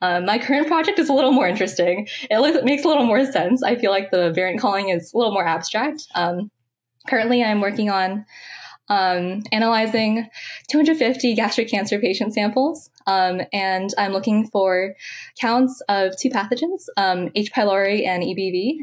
Um, 0.02 0.26
my 0.26 0.38
current 0.38 0.68
project 0.68 1.00
is 1.00 1.10
a 1.10 1.14
little 1.14 1.32
more 1.32 1.48
interesting. 1.48 2.08
It, 2.30 2.40
looks, 2.40 2.64
makes 2.64 2.84
a 2.84 2.88
little 2.88 3.06
more 3.06 3.26
sense. 3.26 3.64
I 3.64 3.76
feel 3.76 3.92
like 3.92 4.12
the 4.12 4.32
variant 4.32 4.60
calling 4.60 4.90
is 4.90 5.12
a 5.14 5.18
little 5.18 5.34
more 5.34 5.48
abstract. 5.48 6.04
Um, 6.16 6.52
currently, 7.08 7.44
I'm 7.44 7.62
working 7.62 7.90
on 7.90 8.26
um, 8.88 9.42
analyzing 9.52 10.28
250 10.70 11.34
gastric 11.34 11.70
cancer 11.70 12.00
patient 12.00 12.34
samples, 12.34 12.90
um, 13.08 13.42
and 13.52 13.90
I'm 13.98 14.12
looking 14.12 14.48
for 14.48 14.96
counts 15.40 15.82
of 15.90 16.14
two 16.20 16.30
pathogens, 16.30 16.86
um, 16.98 17.30
H. 17.36 17.52
pylori 17.52 18.06
and 18.06 18.22
EBV. 18.22 18.78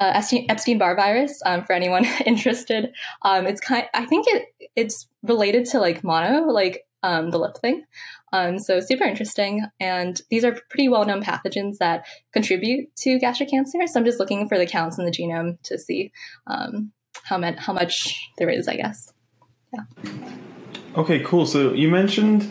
Uh, 0.00 0.22
Epstein 0.48 0.78
Barr 0.78 0.96
virus. 0.96 1.42
Um, 1.44 1.64
for 1.64 1.74
anyone 1.74 2.04
interested, 2.26 2.92
um, 3.22 3.46
it's 3.46 3.60
kind. 3.60 3.84
I 3.94 4.06
think 4.06 4.26
it 4.28 4.46
it's 4.74 5.06
related 5.22 5.66
to 5.66 5.78
like 5.78 6.02
mono, 6.02 6.50
like 6.50 6.86
um, 7.02 7.30
the 7.30 7.38
lip 7.38 7.58
thing. 7.58 7.84
Um, 8.32 8.58
so 8.58 8.80
super 8.80 9.04
interesting, 9.04 9.66
and 9.78 10.20
these 10.30 10.44
are 10.44 10.58
pretty 10.70 10.88
well 10.88 11.04
known 11.04 11.22
pathogens 11.22 11.78
that 11.78 12.06
contribute 12.32 12.94
to 12.96 13.18
gastric 13.18 13.50
cancer. 13.50 13.86
So 13.86 14.00
I'm 14.00 14.06
just 14.06 14.18
looking 14.18 14.48
for 14.48 14.56
the 14.56 14.66
counts 14.66 14.98
in 14.98 15.04
the 15.04 15.10
genome 15.10 15.60
to 15.64 15.78
see 15.78 16.12
um, 16.46 16.92
how 17.24 17.38
much 17.38 17.56
how 17.58 17.72
much 17.72 18.30
there 18.38 18.48
is. 18.48 18.68
I 18.68 18.76
guess. 18.76 19.12
Yeah. 19.72 20.12
Okay, 20.96 21.20
cool. 21.20 21.46
So 21.46 21.72
you 21.72 21.88
mentioned 21.88 22.50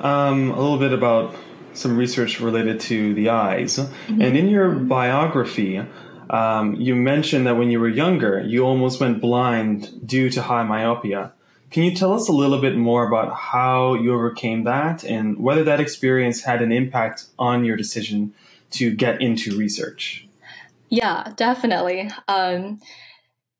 um, 0.00 0.50
a 0.50 0.60
little 0.60 0.78
bit 0.78 0.92
about 0.92 1.34
some 1.72 1.96
research 1.96 2.40
related 2.40 2.80
to 2.80 3.14
the 3.14 3.30
eyes. 3.30 3.78
Mm-hmm. 3.78 4.20
And 4.20 4.36
in 4.36 4.48
your 4.48 4.70
biography, 4.70 5.80
um, 6.30 6.74
you 6.76 6.94
mentioned 6.94 7.46
that 7.46 7.56
when 7.56 7.70
you 7.70 7.80
were 7.80 7.88
younger, 7.88 8.40
you 8.40 8.64
almost 8.64 9.00
went 9.00 9.20
blind 9.20 10.06
due 10.06 10.30
to 10.30 10.42
high 10.42 10.62
myopia. 10.62 11.32
Can 11.70 11.82
you 11.82 11.94
tell 11.94 12.14
us 12.14 12.28
a 12.28 12.32
little 12.32 12.60
bit 12.60 12.76
more 12.76 13.06
about 13.06 13.34
how 13.34 13.94
you 13.94 14.14
overcame 14.14 14.64
that 14.64 15.04
and 15.04 15.38
whether 15.38 15.64
that 15.64 15.80
experience 15.80 16.42
had 16.42 16.62
an 16.62 16.72
impact 16.72 17.26
on 17.38 17.64
your 17.64 17.76
decision 17.76 18.32
to 18.70 18.94
get 18.94 19.20
into 19.20 19.56
research? 19.56 20.26
Yeah, 20.88 21.32
definitely. 21.36 22.10
Um, 22.26 22.80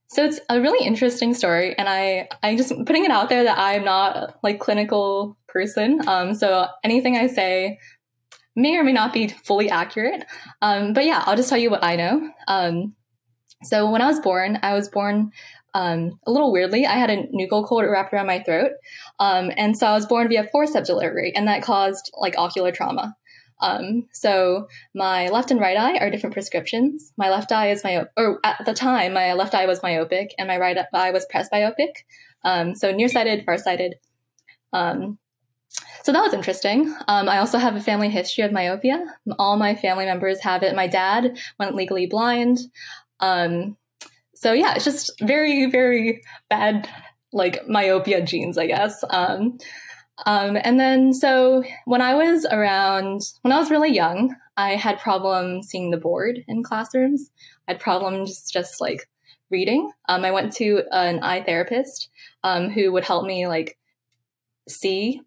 so 0.09 0.25
it's 0.25 0.41
a 0.49 0.61
really 0.61 0.87
interesting 0.87 1.35
story, 1.35 1.77
and 1.77 1.87
I 1.87 2.29
I 2.43 2.57
just 2.57 2.71
putting 2.87 3.05
it 3.05 3.11
out 3.11 3.29
there 3.29 3.45
that 3.45 3.59
I'm 3.59 3.85
not 3.85 4.39
like 4.43 4.59
clinical 4.59 5.37
person. 5.49 6.01
Um, 6.09 6.35
so 6.35 6.67
anything 6.83 7.17
I 7.17 7.27
say 7.27 7.79
may 8.59 8.77
or 8.77 8.85
may 8.85 8.93
not 8.93 9.13
be 9.13 9.29
fully 9.29 9.71
accurate. 9.71 10.25
Um, 10.61 10.93
but 10.93 11.05
yeah, 11.05 11.23
I'll 11.25 11.37
just 11.37 11.49
tell 11.49 11.59
you 11.59 11.71
what 11.71 11.85
I 11.85 11.97
know. 11.97 12.31
Um, 12.49 12.95
so 13.63 13.91
when 13.91 14.03
I 14.03 14.07
was 14.07 14.21
born, 14.21 14.59
I 14.63 14.75
was 14.75 14.89
born 14.89 15.31
um, 15.75 16.19
a 16.27 16.31
little 16.31 16.53
weirdly. 16.53 16.87
I 16.87 16.95
had 16.95 17.11
a 17.11 17.27
nuchal 17.29 17.65
cord 17.65 17.89
wrapped 17.91 18.13
around 18.13 18.27
my 18.27 18.43
throat, 18.43 18.73
um, 19.19 19.51
and 19.57 19.77
so 19.77 19.87
I 19.87 19.93
was 19.95 20.07
born 20.07 20.29
via 20.29 20.45
forceps 20.45 20.89
delivery, 20.89 21.33
and 21.35 21.47
that 21.49 21.63
caused 21.63 22.11
like 22.19 22.35
ocular 22.37 22.73
trauma. 22.73 23.15
Um, 23.61 24.07
so 24.13 24.69
my 24.95 25.29
left 25.29 25.51
and 25.51 25.61
right 25.61 25.77
eye 25.77 25.99
are 25.99 26.11
different 26.11 26.35
prescriptions. 26.35 27.13
My 27.17 27.31
left 27.31 27.51
eye 27.53 27.71
is 27.71 27.83
my, 27.83 28.07
or 28.17 28.39
at 28.45 28.65
the 28.65 28.75
time, 28.75 29.15
my 29.15 29.33
left 29.33 29.55
eye 29.55 29.67
was 29.67 29.83
myopic 29.83 30.33
and 30.39 30.47
my 30.47 30.59
right 30.59 30.79
eye 30.95 31.11
was 31.11 31.27
presbyopic. 31.33 31.91
Um, 32.45 32.77
so 32.77 32.93
nearsighted, 32.93 33.45
farsighted. 33.45 33.95
Um, 34.73 35.19
so 36.03 36.13
that 36.13 36.23
was 36.23 36.33
interesting. 36.33 36.95
Um, 37.07 37.29
I 37.29 37.39
also 37.39 37.59
have 37.59 37.77
a 37.77 37.81
family 37.81 38.09
history 38.09 38.45
of 38.45 38.53
myopia. 38.53 39.05
All 39.39 39.57
my 39.57 39.75
family 39.75 40.07
members 40.07 40.41
have 40.41 40.63
it. 40.63 40.75
My 40.75 40.87
dad 40.87 41.39
went 41.59 41.75
legally 41.75 42.07
blind. 42.07 42.59
Um, 43.21 43.77
so 44.35 44.53
yeah, 44.53 44.75
it's 44.75 44.85
just 44.85 45.13
very, 45.21 45.67
very 45.67 46.23
bad, 46.49 46.89
like 47.33 47.69
myopia 47.69 48.23
genes, 48.23 48.57
I 48.57 48.67
guess. 48.67 49.05
Um, 49.11 49.59
um, 50.27 50.57
and 50.63 50.81
then, 50.81 51.13
so 51.13 51.63
when 51.85 52.01
I 52.01 52.15
was 52.15 52.47
around, 52.51 53.21
when 53.43 53.53
I 53.53 53.59
was 53.59 53.71
really 53.71 53.93
young, 53.93 54.35
I 54.57 54.77
had 54.77 54.99
problems 54.99 55.69
seeing 55.69 55.91
the 55.91 55.97
board 55.97 56.43
in 56.49 56.63
classrooms. 56.63 57.31
I 57.69 57.73
had 57.73 57.81
problems 57.81 58.51
just 58.51 58.81
like 58.81 59.09
reading. 59.51 59.91
Um, 60.09 60.25
I 60.25 60.31
went 60.31 60.53
to 60.55 60.83
an 60.91 61.21
eye 61.21 61.43
therapist 61.43 62.09
um, 62.45 62.71
who 62.71 62.93
would 62.93 63.05
help 63.05 63.27
me 63.27 63.47
like 63.47 63.79
see 64.69 65.21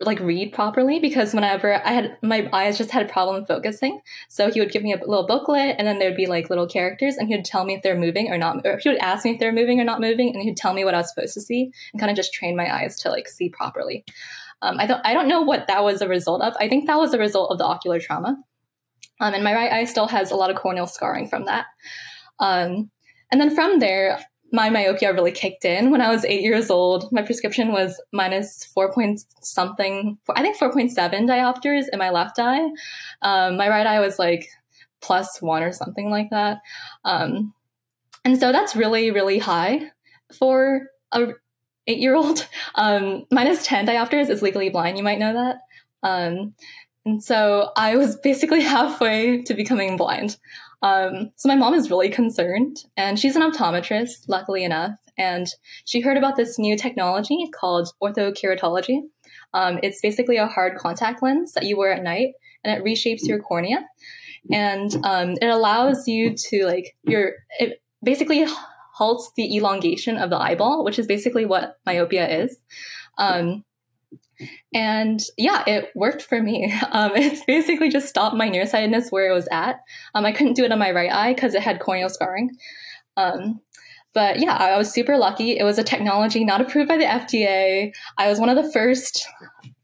like 0.00 0.20
read 0.20 0.52
properly 0.52 0.98
because 0.98 1.32
whenever 1.32 1.74
I 1.74 1.92
had 1.92 2.18
my 2.22 2.48
eyes 2.52 2.76
just 2.76 2.90
had 2.90 3.06
a 3.06 3.12
problem 3.12 3.46
focusing. 3.46 4.00
So 4.28 4.50
he 4.50 4.60
would 4.60 4.70
give 4.70 4.82
me 4.82 4.92
a 4.92 4.98
little 4.98 5.26
booklet 5.26 5.76
and 5.78 5.86
then 5.86 5.98
there'd 5.98 6.16
be 6.16 6.26
like 6.26 6.50
little 6.50 6.66
characters 6.66 7.16
and 7.16 7.28
he 7.28 7.36
would 7.36 7.46
tell 7.46 7.64
me 7.64 7.74
if 7.74 7.82
they're 7.82 7.98
moving 7.98 8.30
or 8.30 8.36
not 8.36 8.66
or 8.66 8.78
he 8.78 8.90
would 8.90 8.98
ask 8.98 9.24
me 9.24 9.32
if 9.32 9.40
they're 9.40 9.52
moving 9.52 9.80
or 9.80 9.84
not 9.84 10.00
moving 10.00 10.34
and 10.34 10.42
he'd 10.42 10.56
tell 10.56 10.74
me 10.74 10.84
what 10.84 10.94
I 10.94 10.98
was 10.98 11.12
supposed 11.12 11.34
to 11.34 11.40
see 11.40 11.70
and 11.92 12.00
kind 12.00 12.10
of 12.10 12.16
just 12.16 12.34
train 12.34 12.56
my 12.56 12.72
eyes 12.74 12.96
to 13.00 13.10
like 13.10 13.26
see 13.26 13.48
properly. 13.48 14.04
Um, 14.60 14.78
I 14.78 14.86
don't 14.86 15.00
I 15.04 15.14
don't 15.14 15.28
know 15.28 15.42
what 15.42 15.66
that 15.68 15.82
was 15.82 16.02
a 16.02 16.08
result 16.08 16.42
of. 16.42 16.54
I 16.60 16.68
think 16.68 16.86
that 16.86 16.98
was 16.98 17.14
a 17.14 17.18
result 17.18 17.50
of 17.50 17.58
the 17.58 17.64
ocular 17.64 18.00
trauma. 18.00 18.36
Um, 19.18 19.32
and 19.32 19.44
my 19.44 19.54
right 19.54 19.72
eye 19.72 19.84
still 19.84 20.08
has 20.08 20.30
a 20.30 20.36
lot 20.36 20.50
of 20.50 20.56
corneal 20.56 20.86
scarring 20.86 21.26
from 21.26 21.46
that. 21.46 21.66
Um, 22.38 22.90
and 23.32 23.40
then 23.40 23.54
from 23.54 23.78
there, 23.78 24.20
my 24.52 24.70
myopia 24.70 25.12
really 25.12 25.32
kicked 25.32 25.64
in 25.64 25.90
when 25.90 26.00
I 26.00 26.10
was 26.10 26.24
eight 26.24 26.42
years 26.42 26.70
old. 26.70 27.10
My 27.12 27.22
prescription 27.22 27.72
was 27.72 28.00
minus 28.12 28.64
four 28.64 28.92
point 28.92 29.24
something, 29.40 30.18
I 30.34 30.42
think 30.42 30.56
4.7 30.56 30.94
diopters 30.94 31.84
in 31.92 31.98
my 31.98 32.10
left 32.10 32.38
eye. 32.38 32.68
Um, 33.22 33.56
my 33.56 33.68
right 33.68 33.86
eye 33.86 34.00
was 34.00 34.18
like 34.18 34.48
plus 35.00 35.42
one 35.42 35.62
or 35.62 35.72
something 35.72 36.10
like 36.10 36.30
that. 36.30 36.58
Um, 37.04 37.54
and 38.24 38.38
so 38.38 38.52
that's 38.52 38.76
really, 38.76 39.10
really 39.10 39.38
high 39.38 39.90
for 40.36 40.88
a 41.12 41.28
eight 41.86 41.98
year 41.98 42.14
old. 42.14 42.46
Um, 42.74 43.24
minus 43.30 43.64
10 43.64 43.86
diopters 43.86 44.28
is 44.28 44.42
legally 44.42 44.68
blind. 44.68 44.98
You 44.98 45.04
might 45.04 45.18
know 45.18 45.32
that. 45.32 45.56
And 47.06 47.22
so 47.22 47.70
I 47.76 47.96
was 47.96 48.16
basically 48.16 48.60
halfway 48.74 49.42
to 49.42 49.54
becoming 49.54 49.96
blind. 49.96 50.36
Um, 50.82 51.30
so 51.36 51.48
my 51.48 51.54
mom 51.54 51.72
is 51.72 51.90
really 51.90 52.10
concerned, 52.10 52.84
and 52.96 53.18
she's 53.18 53.36
an 53.36 53.42
optometrist, 53.42 54.28
luckily 54.28 54.62
enough, 54.62 54.92
and 55.16 55.46
she 55.86 56.00
heard 56.00 56.18
about 56.18 56.36
this 56.36 56.58
new 56.58 56.76
technology 56.76 57.48
called 57.58 57.92
orthokeratology. 58.02 59.00
Um, 59.54 59.78
it's 59.82 60.00
basically 60.02 60.36
a 60.36 60.46
hard 60.46 60.76
contact 60.76 61.22
lens 61.22 61.52
that 61.52 61.64
you 61.64 61.78
wear 61.78 61.92
at 61.92 62.02
night, 62.02 62.34
and 62.62 62.76
it 62.76 62.84
reshapes 62.84 63.26
your 63.26 63.38
cornea, 63.38 63.86
and 64.52 64.94
um, 65.04 65.30
it 65.40 65.48
allows 65.48 66.06
you 66.06 66.34
to 66.34 66.66
like 66.66 66.94
your 67.04 67.32
it 67.58 67.80
basically 68.02 68.46
halts 68.92 69.30
the 69.36 69.56
elongation 69.56 70.18
of 70.18 70.28
the 70.28 70.38
eyeball, 70.38 70.84
which 70.84 70.98
is 70.98 71.06
basically 71.06 71.46
what 71.46 71.78
myopia 71.86 72.28
is. 72.42 72.58
Um, 73.16 73.64
and 74.74 75.20
yeah, 75.36 75.64
it 75.66 75.90
worked 75.94 76.22
for 76.22 76.42
me. 76.42 76.72
Um, 76.92 77.12
it's 77.14 77.44
basically 77.44 77.90
just 77.90 78.08
stopped 78.08 78.36
my 78.36 78.48
nearsightedness 78.48 79.10
where 79.10 79.30
it 79.30 79.34
was 79.34 79.48
at. 79.50 79.80
Um, 80.14 80.24
I 80.24 80.32
couldn't 80.32 80.54
do 80.54 80.64
it 80.64 80.72
on 80.72 80.78
my 80.78 80.92
right 80.92 81.12
eye 81.12 81.34
because 81.34 81.54
it 81.54 81.62
had 81.62 81.80
corneal 81.80 82.08
scarring. 82.08 82.50
Um, 83.16 83.60
but 84.14 84.38
yeah, 84.38 84.56
I 84.56 84.78
was 84.78 84.90
super 84.90 85.18
lucky. 85.18 85.58
It 85.58 85.64
was 85.64 85.78
a 85.78 85.84
technology 85.84 86.44
not 86.44 86.62
approved 86.62 86.88
by 86.88 86.96
the 86.96 87.04
FDA. 87.04 87.92
I 88.16 88.28
was 88.28 88.40
one 88.40 88.48
of 88.48 88.56
the 88.56 88.72
first 88.72 89.26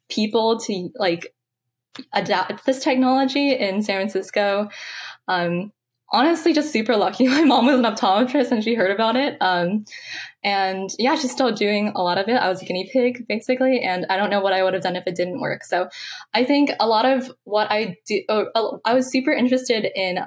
people 0.09 0.59
to 0.61 0.88
like 0.97 1.35
adapt 2.14 2.64
this 2.64 2.82
technology 2.82 3.52
in 3.52 3.82
San 3.82 3.97
Francisco. 3.97 4.71
Um, 5.28 5.73
honestly, 6.12 6.52
just 6.52 6.73
super 6.73 6.97
lucky. 6.97 7.26
My 7.28 7.42
mom 7.42 7.66
was 7.66 7.78
an 7.78 7.85
optometrist 7.85 8.52
and 8.52 8.62
she 8.62 8.75
heard 8.75 8.90
about 8.90 9.16
it. 9.16 9.37
Um, 9.40 9.85
and 10.45 10.90
yeah, 10.99 11.16
she's 11.16 11.33
still 11.33 11.52
doing 11.52 11.92
a 11.95 12.02
lot 12.02 12.19
of 12.19 12.28
it. 12.28 12.35
I 12.35 12.49
was 12.49 12.62
a 12.62 12.64
guinea 12.64 12.88
pig 12.92 13.26
basically, 13.26 13.81
and 13.81 14.07
I 14.11 14.16
don't 14.16 14.31
know 14.31 14.40
what 14.40 14.52
I 14.52 14.62
would 14.62 14.75
have 14.75 14.83
done 14.83 14.97
if 14.97 15.07
it 15.07 15.16
didn't 15.16 15.40
work. 15.40 15.64
So 15.64 15.88
I 16.35 16.45
think 16.45 16.71
a 16.78 16.87
lot 16.87 17.07
of 17.07 17.33
what 17.45 17.69
I 17.71 17.97
do, 18.07 18.23
oh, 18.28 18.81
I 18.85 18.95
was 18.95 19.11
super 19.11 19.33
interested 19.33 19.87
in 19.95 20.21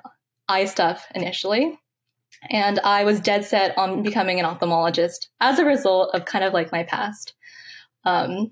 eye 0.50 0.65
stuff 0.65 1.06
initially. 1.13 1.77
And 2.50 2.80
I 2.80 3.06
was 3.06 3.20
dead 3.22 3.46
set 3.46 3.77
on 3.77 4.04
becoming 4.04 4.39
an 4.39 4.46
ophthalmologist 4.46 5.27
as 5.39 5.58
a 5.58 5.65
result 5.65 6.13
of 6.13 6.25
kind 6.25 6.44
of 6.44 6.54
like 6.54 6.72
my 6.72 6.84
past. 6.84 7.34
Um, 8.04 8.51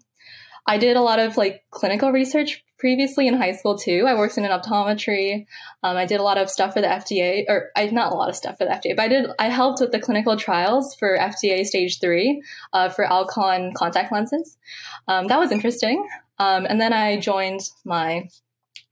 I 0.66 0.78
did 0.78 0.96
a 0.96 1.02
lot 1.02 1.20
of 1.20 1.38
like 1.38 1.63
clinical 1.70 2.12
research 2.12 2.63
previously 2.84 3.30
in 3.30 3.34
high 3.34 3.54
school 3.54 3.78
too. 3.78 4.04
I 4.06 4.13
worked 4.13 4.38
in 4.38 4.44
an 4.44 4.52
optometry. 4.52 5.46
Um, 5.84 5.96
I 5.96 6.06
did 6.06 6.20
a 6.20 6.24
lot 6.24 6.38
of 6.38 6.50
stuff 6.50 6.74
for 6.74 6.82
the 6.82 6.88
FDA, 6.88 7.46
or 7.48 7.70
I 7.78 7.86
not 7.86 8.12
a 8.12 8.16
lot 8.16 8.28
of 8.28 8.36
stuff 8.36 8.58
for 8.58 8.66
the 8.66 8.72
FDA, 8.72 8.94
but 8.94 9.04
I 9.04 9.08
did. 9.08 9.30
I 9.40 9.48
helped 9.48 9.80
with 9.80 9.94
the 9.94 10.02
clinical 10.02 10.36
trials 10.36 10.94
for 10.94 11.18
FDA 11.18 11.63
Stage 11.63 12.02
Three 12.02 12.44
uh, 12.74 12.90
for 12.90 13.06
Alcon 13.06 13.72
contact 13.74 14.12
lenses. 14.12 14.58
Um, 15.08 15.28
that 15.28 15.40
was 15.40 15.54
interesting. 15.54 16.06
Um, 16.40 16.66
and 16.66 16.82
then 16.82 16.92
I 16.92 17.22
joined 17.22 17.62
my 17.86 18.28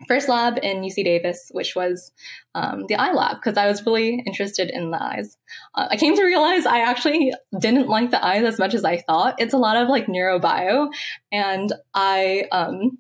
first 0.08 0.30
lab 0.30 0.58
in 0.64 0.84
UC 0.84 1.04
Davis, 1.04 1.52
which 1.52 1.76
was 1.76 2.14
um, 2.56 2.86
the 2.88 2.96
eye 2.96 3.12
lab, 3.12 3.42
because 3.42 3.58
I 3.58 3.68
was 3.68 3.86
really 3.86 4.24
interested 4.26 4.70
in 4.70 4.92
the 4.92 5.04
eyes. 5.04 5.36
Uh, 5.76 5.88
I 5.90 5.98
came 5.98 6.16
to 6.16 6.24
realize 6.24 6.66
I 6.66 6.80
actually 6.80 7.34
didn't 7.60 7.90
like 7.90 8.12
the 8.12 8.26
eyes 8.26 8.46
as 8.46 8.58
much 8.58 8.74
as 8.74 8.86
I 8.86 9.00
thought. 9.02 9.36
It's 9.38 9.54
a 9.54 9.58
lot 9.58 9.76
of 9.76 9.90
like 9.90 10.08
neurobio, 10.08 10.88
and 11.30 11.74
I 11.94 12.46
um, 12.54 13.00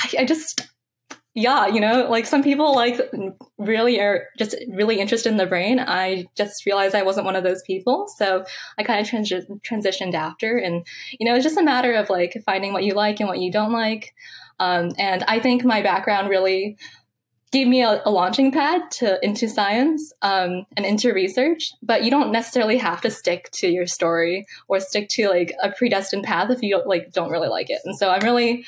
I, 0.00 0.20
I 0.20 0.24
just 0.24 0.62
yeah, 1.34 1.68
you 1.68 1.80
know, 1.80 2.08
like 2.10 2.26
some 2.26 2.42
people 2.42 2.74
like 2.74 3.00
really 3.56 4.00
are 4.00 4.24
just 4.36 4.56
really 4.68 4.98
interested 4.98 5.30
in 5.30 5.36
the 5.36 5.46
brain. 5.46 5.78
I 5.78 6.26
just 6.36 6.66
realized 6.66 6.94
I 6.96 7.02
wasn't 7.02 7.26
one 7.26 7.36
of 7.36 7.44
those 7.44 7.62
people. 7.62 8.08
So 8.16 8.44
I 8.78 8.82
kind 8.82 9.00
of 9.00 9.08
trans- 9.08 9.30
transitioned 9.62 10.14
after. 10.14 10.58
And, 10.58 10.84
you 11.18 11.28
know, 11.28 11.36
it's 11.36 11.44
just 11.44 11.56
a 11.56 11.62
matter 11.62 11.94
of 11.94 12.10
like 12.10 12.36
finding 12.44 12.72
what 12.72 12.82
you 12.82 12.94
like 12.94 13.20
and 13.20 13.28
what 13.28 13.38
you 13.38 13.52
don't 13.52 13.72
like. 13.72 14.12
Um, 14.58 14.90
and 14.98 15.22
I 15.28 15.38
think 15.38 15.64
my 15.64 15.82
background 15.82 16.28
really 16.30 16.76
gave 17.52 17.68
me 17.68 17.82
a, 17.82 18.02
a 18.04 18.10
launching 18.10 18.50
pad 18.50 18.90
to 18.90 19.24
into 19.24 19.48
science 19.48 20.12
um, 20.22 20.66
and 20.76 20.84
into 20.84 21.14
research. 21.14 21.72
But 21.80 22.02
you 22.02 22.10
don't 22.10 22.32
necessarily 22.32 22.76
have 22.78 23.00
to 23.02 23.10
stick 23.10 23.50
to 23.52 23.68
your 23.68 23.86
story 23.86 24.46
or 24.66 24.80
stick 24.80 25.08
to 25.10 25.28
like 25.28 25.54
a 25.62 25.70
predestined 25.70 26.24
path 26.24 26.50
if 26.50 26.60
you 26.60 26.82
like 26.84 27.12
don't 27.12 27.30
really 27.30 27.48
like 27.48 27.70
it. 27.70 27.80
And 27.84 27.96
so 27.96 28.10
I'm 28.10 28.22
really 28.22 28.64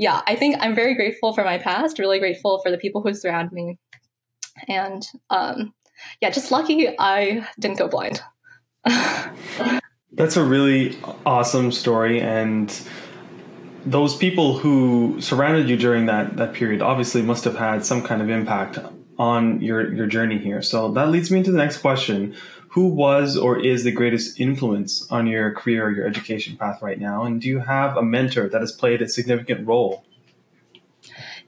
yeah, 0.00 0.22
I 0.26 0.34
think 0.34 0.56
I'm 0.60 0.74
very 0.74 0.94
grateful 0.94 1.34
for 1.34 1.44
my 1.44 1.58
past, 1.58 1.98
really 1.98 2.18
grateful 2.18 2.58
for 2.62 2.70
the 2.70 2.78
people 2.78 3.02
who 3.02 3.12
surround 3.12 3.52
me. 3.52 3.78
And 4.66 5.06
um, 5.28 5.74
yeah, 6.22 6.30
just 6.30 6.50
lucky 6.50 6.88
I 6.98 7.46
didn't 7.58 7.76
go 7.76 7.86
blind. 7.86 8.22
That's 10.12 10.38
a 10.38 10.42
really 10.42 10.98
awesome 11.26 11.70
story. 11.70 12.18
And 12.18 12.74
those 13.84 14.16
people 14.16 14.56
who 14.58 15.20
surrounded 15.20 15.68
you 15.68 15.76
during 15.76 16.06
that, 16.06 16.38
that 16.38 16.54
period 16.54 16.80
obviously 16.80 17.20
must 17.20 17.44
have 17.44 17.58
had 17.58 17.84
some 17.84 18.02
kind 18.02 18.22
of 18.22 18.30
impact 18.30 18.78
on 19.18 19.60
your, 19.60 19.92
your 19.92 20.06
journey 20.06 20.38
here. 20.38 20.62
So 20.62 20.90
that 20.92 21.10
leads 21.10 21.30
me 21.30 21.40
into 21.40 21.52
the 21.52 21.58
next 21.58 21.76
question. 21.76 22.34
Who 22.70 22.86
was 22.86 23.36
or 23.36 23.58
is 23.58 23.82
the 23.82 23.90
greatest 23.90 24.38
influence 24.38 25.10
on 25.10 25.26
your 25.26 25.52
career 25.52 25.86
or 25.86 25.90
your 25.90 26.06
education 26.06 26.56
path 26.56 26.80
right 26.80 27.00
now? 27.00 27.24
And 27.24 27.40
do 27.40 27.48
you 27.48 27.58
have 27.60 27.96
a 27.96 28.02
mentor 28.02 28.48
that 28.48 28.60
has 28.60 28.72
played 28.72 29.02
a 29.02 29.08
significant 29.08 29.66
role? 29.66 30.04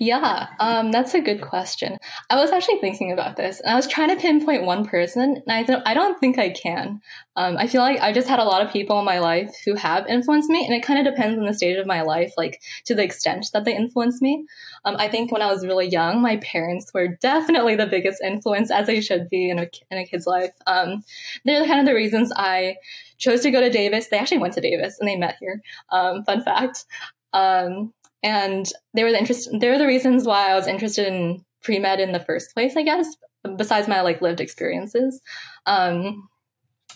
Yeah, 0.02 0.48
um, 0.58 0.90
that's 0.90 1.14
a 1.14 1.20
good 1.20 1.40
question. 1.40 1.96
I 2.28 2.34
was 2.34 2.50
actually 2.50 2.80
thinking 2.80 3.12
about 3.12 3.36
this, 3.36 3.60
and 3.60 3.70
I 3.70 3.76
was 3.76 3.86
trying 3.86 4.08
to 4.08 4.20
pinpoint 4.20 4.64
one 4.64 4.84
person, 4.84 5.22
and 5.22 5.44
I 5.46 5.62
don't, 5.62 5.80
I 5.86 5.94
don't 5.94 6.18
think 6.18 6.40
I 6.40 6.50
can. 6.50 7.00
Um, 7.36 7.56
I 7.56 7.68
feel 7.68 7.82
like 7.82 8.00
I 8.00 8.12
just 8.12 8.26
had 8.26 8.40
a 8.40 8.44
lot 8.44 8.66
of 8.66 8.72
people 8.72 8.98
in 8.98 9.04
my 9.04 9.20
life 9.20 9.54
who 9.64 9.76
have 9.76 10.08
influenced 10.08 10.50
me, 10.50 10.66
and 10.66 10.74
it 10.74 10.82
kind 10.82 10.98
of 10.98 11.14
depends 11.14 11.38
on 11.38 11.46
the 11.46 11.54
stage 11.54 11.76
of 11.76 11.86
my 11.86 12.02
life, 12.02 12.32
like 12.36 12.60
to 12.86 12.96
the 12.96 13.04
extent 13.04 13.46
that 13.52 13.64
they 13.64 13.76
influenced 13.76 14.20
me. 14.20 14.44
Um, 14.84 14.96
I 14.98 15.06
think 15.06 15.30
when 15.30 15.40
I 15.40 15.52
was 15.52 15.64
really 15.64 15.88
young, 15.88 16.20
my 16.20 16.38
parents 16.38 16.90
were 16.92 17.16
definitely 17.20 17.76
the 17.76 17.86
biggest 17.86 18.20
influence, 18.24 18.72
as 18.72 18.88
they 18.88 19.00
should 19.00 19.30
be 19.30 19.50
in 19.50 19.60
a, 19.60 19.68
in 19.92 19.98
a 19.98 20.04
kid's 20.04 20.26
life. 20.26 20.50
Um, 20.66 21.04
they're 21.44 21.64
kind 21.64 21.78
of 21.78 21.86
the 21.86 21.94
reasons 21.94 22.32
I 22.34 22.74
chose 23.18 23.42
to 23.42 23.52
go 23.52 23.60
to 23.60 23.70
Davis. 23.70 24.08
They 24.08 24.18
actually 24.18 24.38
went 24.38 24.54
to 24.54 24.60
Davis, 24.60 24.96
and 24.98 25.08
they 25.08 25.14
met 25.14 25.36
here. 25.38 25.62
Um, 25.92 26.24
fun 26.24 26.42
fact. 26.42 26.86
Um, 27.32 27.92
and 28.22 28.70
they 28.94 29.04
were 29.04 29.10
the 29.10 29.18
interest 29.18 29.48
they 29.60 29.68
were 29.68 29.78
the 29.78 29.86
reasons 29.86 30.24
why 30.24 30.50
I 30.50 30.54
was 30.54 30.66
interested 30.66 31.06
in 31.08 31.44
pre 31.62 31.78
med 31.78 32.00
in 32.00 32.12
the 32.12 32.20
first 32.20 32.54
place, 32.54 32.76
I 32.76 32.82
guess, 32.82 33.16
besides 33.56 33.88
my 33.88 34.00
like 34.00 34.20
lived 34.20 34.40
experiences. 34.40 35.20
Um, 35.66 36.28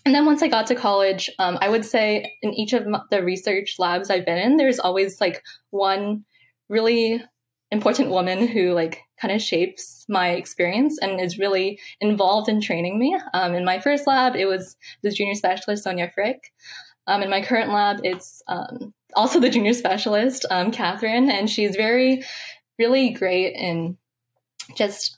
and 0.05 0.15
then 0.15 0.27
once 0.27 0.43
I 0.43 0.49
got 0.49 0.67
to 0.69 0.75
college, 0.75 1.31
um, 1.39 1.59
I 1.61 1.69
would 1.69 1.85
say 1.85 2.33
in 2.43 2.55
each 2.55 2.73
of 2.73 2.87
the 3.11 3.25
research 3.25 3.77
labs 3.79 4.09
I've 4.09 4.27
been 4.27 4.39
in, 4.39 4.57
there's 4.57 4.79
always 4.79 5.21
like 5.21 5.43
one 5.71 6.25
really 6.69 7.23
important 7.73 8.11
woman 8.11 8.47
who 8.47 8.73
like 8.73 9.01
kind 9.21 9.35
of 9.35 9.43
shapes 9.43 10.05
my 10.09 10.31
experience 10.31 10.99
and 10.99 11.21
is 11.21 11.39
really 11.39 11.81
involved 12.01 12.49
in 12.49 12.61
training 12.61 12.99
me. 12.99 13.19
Um, 13.35 13.55
in 13.55 13.65
my 13.65 13.81
first 13.81 14.07
lab, 14.07 14.37
it 14.37 14.47
was 14.47 14.77
the 15.03 15.11
junior 15.11 15.35
specialist 15.35 15.83
Sonia 15.83 16.11
Frick. 16.15 16.53
Um, 17.07 17.23
in 17.23 17.31
my 17.31 17.43
current 17.43 17.73
lab, 17.73 18.01
it's 18.03 18.43
um, 18.49 18.93
also 19.15 19.41
the 19.41 19.51
junior 19.51 19.73
specialist, 19.73 20.45
um, 20.51 20.71
Catherine, 20.71 21.31
and 21.31 21.49
she's 21.49 21.77
very, 21.77 22.23
really 22.79 23.11
great 23.11 23.55
in 23.55 23.97
just 24.77 25.17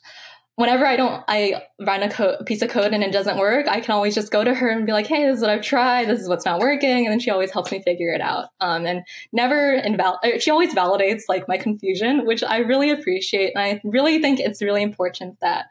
whenever 0.59 0.85
I 0.85 0.97
don't, 0.97 1.23
I 1.29 1.63
run 1.79 2.03
a, 2.03 2.09
co- 2.09 2.43
piece 2.45 2.61
of 2.61 2.69
code 2.69 2.93
and 2.93 3.01
it 3.01 3.13
doesn't 3.13 3.37
work, 3.37 3.69
I 3.69 3.79
can 3.79 3.95
always 3.95 4.13
just 4.13 4.29
go 4.29 4.43
to 4.43 4.53
her 4.53 4.67
and 4.69 4.85
be 4.85 4.91
like, 4.91 5.07
"Hey, 5.07 5.25
this 5.25 5.37
is 5.37 5.41
what 5.41 5.49
I've 5.49 5.61
tried. 5.61 6.09
This 6.09 6.19
is 6.19 6.27
what's 6.27 6.43
not 6.43 6.59
working," 6.59 7.05
and 7.05 7.13
then 7.13 7.19
she 7.21 7.31
always 7.31 7.51
helps 7.51 7.71
me 7.71 7.81
figure 7.81 8.13
it 8.13 8.19
out. 8.19 8.49
Um, 8.59 8.85
and 8.85 9.03
never 9.31 9.81
inval- 9.81 10.17
er, 10.25 10.37
she 10.37 10.51
always 10.51 10.75
validates 10.75 11.23
like 11.29 11.47
my 11.47 11.57
confusion, 11.57 12.25
which 12.25 12.43
I 12.43 12.57
really 12.57 12.91
appreciate, 12.91 13.53
and 13.55 13.63
I 13.63 13.79
really 13.85 14.21
think 14.21 14.41
it's 14.41 14.61
really 14.61 14.83
important 14.83 15.39
that 15.39 15.67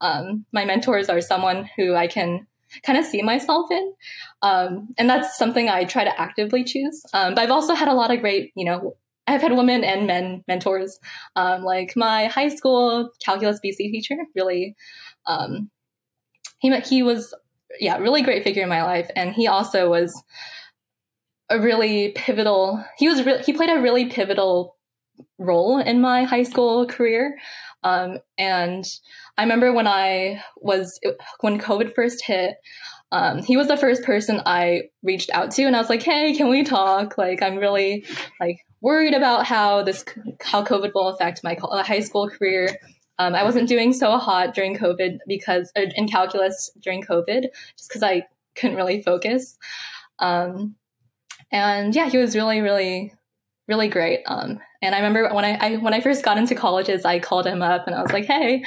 um, 0.00 0.44
my 0.52 0.64
mentors 0.64 1.08
are 1.08 1.20
someone 1.20 1.70
who 1.76 1.94
I 1.94 2.08
can 2.08 2.48
kind 2.84 2.98
of 2.98 3.04
see 3.04 3.22
myself 3.22 3.70
in. 3.70 3.92
Um, 4.42 4.88
and 4.98 5.08
that's 5.08 5.36
something 5.36 5.68
I 5.68 5.84
try 5.84 6.04
to 6.04 6.20
actively 6.20 6.64
choose. 6.64 7.02
Um, 7.12 7.34
but 7.34 7.42
I've 7.42 7.50
also 7.50 7.74
had 7.74 7.88
a 7.88 7.94
lot 7.94 8.12
of 8.12 8.20
great, 8.20 8.52
you 8.56 8.64
know, 8.64 8.96
I've 9.26 9.42
had 9.42 9.52
women 9.52 9.84
and 9.84 10.06
men 10.06 10.44
mentors. 10.48 10.98
Um, 11.36 11.62
like 11.62 11.92
my 11.96 12.26
high 12.26 12.48
school 12.48 13.10
calculus 13.24 13.60
BC 13.64 13.76
teacher, 13.76 14.16
really, 14.34 14.74
um, 15.26 15.70
he 16.58 16.74
he 16.80 17.02
was 17.02 17.34
yeah 17.80 17.98
really 17.98 18.22
great 18.22 18.44
figure 18.44 18.62
in 18.62 18.68
my 18.68 18.82
life, 18.82 19.08
and 19.14 19.32
he 19.32 19.46
also 19.46 19.90
was 19.90 20.12
a 21.50 21.60
really 21.60 22.12
pivotal. 22.12 22.84
He 22.98 23.08
was 23.08 23.24
re- 23.24 23.42
he 23.44 23.52
played 23.52 23.70
a 23.70 23.80
really 23.80 24.06
pivotal 24.06 24.76
role 25.38 25.78
in 25.78 26.00
my 26.00 26.24
high 26.24 26.42
school 26.42 26.86
career. 26.86 27.38
Um, 27.84 28.18
and 28.38 28.84
I 29.36 29.42
remember 29.42 29.72
when 29.72 29.86
I 29.86 30.42
was 30.56 30.98
when 31.40 31.58
COVID 31.58 31.94
first 31.94 32.24
hit, 32.24 32.54
um, 33.10 33.42
he 33.42 33.56
was 33.56 33.68
the 33.68 33.76
first 33.76 34.04
person 34.04 34.40
I 34.46 34.84
reached 35.02 35.30
out 35.30 35.50
to, 35.52 35.64
and 35.64 35.76
I 35.76 35.80
was 35.80 35.90
like, 35.90 36.02
"Hey, 36.02 36.34
can 36.34 36.48
we 36.48 36.62
talk? 36.62 37.18
Like, 37.18 37.42
I'm 37.42 37.56
really 37.56 38.06
like 38.40 38.58
worried 38.80 39.14
about 39.14 39.46
how 39.46 39.82
this 39.82 40.04
how 40.40 40.64
COVID 40.64 40.92
will 40.94 41.08
affect 41.08 41.44
my 41.44 41.56
uh, 41.62 41.82
high 41.82 42.00
school 42.00 42.28
career." 42.28 42.76
Um, 43.18 43.34
I 43.34 43.44
wasn't 43.44 43.68
doing 43.68 43.92
so 43.92 44.16
hot 44.16 44.54
during 44.54 44.76
COVID 44.76 45.18
because 45.26 45.70
uh, 45.76 45.82
in 45.94 46.08
calculus 46.08 46.70
during 46.80 47.02
COVID, 47.02 47.46
just 47.76 47.88
because 47.88 48.02
I 48.02 48.26
couldn't 48.54 48.76
really 48.76 49.02
focus. 49.02 49.58
Um, 50.18 50.76
and 51.50 51.94
yeah, 51.94 52.08
he 52.08 52.18
was 52.18 52.34
really, 52.34 52.60
really, 52.60 53.12
really 53.72 53.88
great. 53.88 54.20
Um, 54.26 54.60
and 54.82 54.94
I 54.94 54.98
remember 54.98 55.32
when 55.32 55.46
I, 55.46 55.54
I, 55.54 55.76
when 55.76 55.94
I 55.94 56.00
first 56.00 56.22
got 56.22 56.36
into 56.36 56.54
colleges, 56.54 57.06
I 57.06 57.18
called 57.18 57.46
him 57.46 57.62
up 57.62 57.86
and 57.86 57.96
I 57.96 58.02
was 58.02 58.12
like, 58.12 58.26
"Hey, 58.26 58.62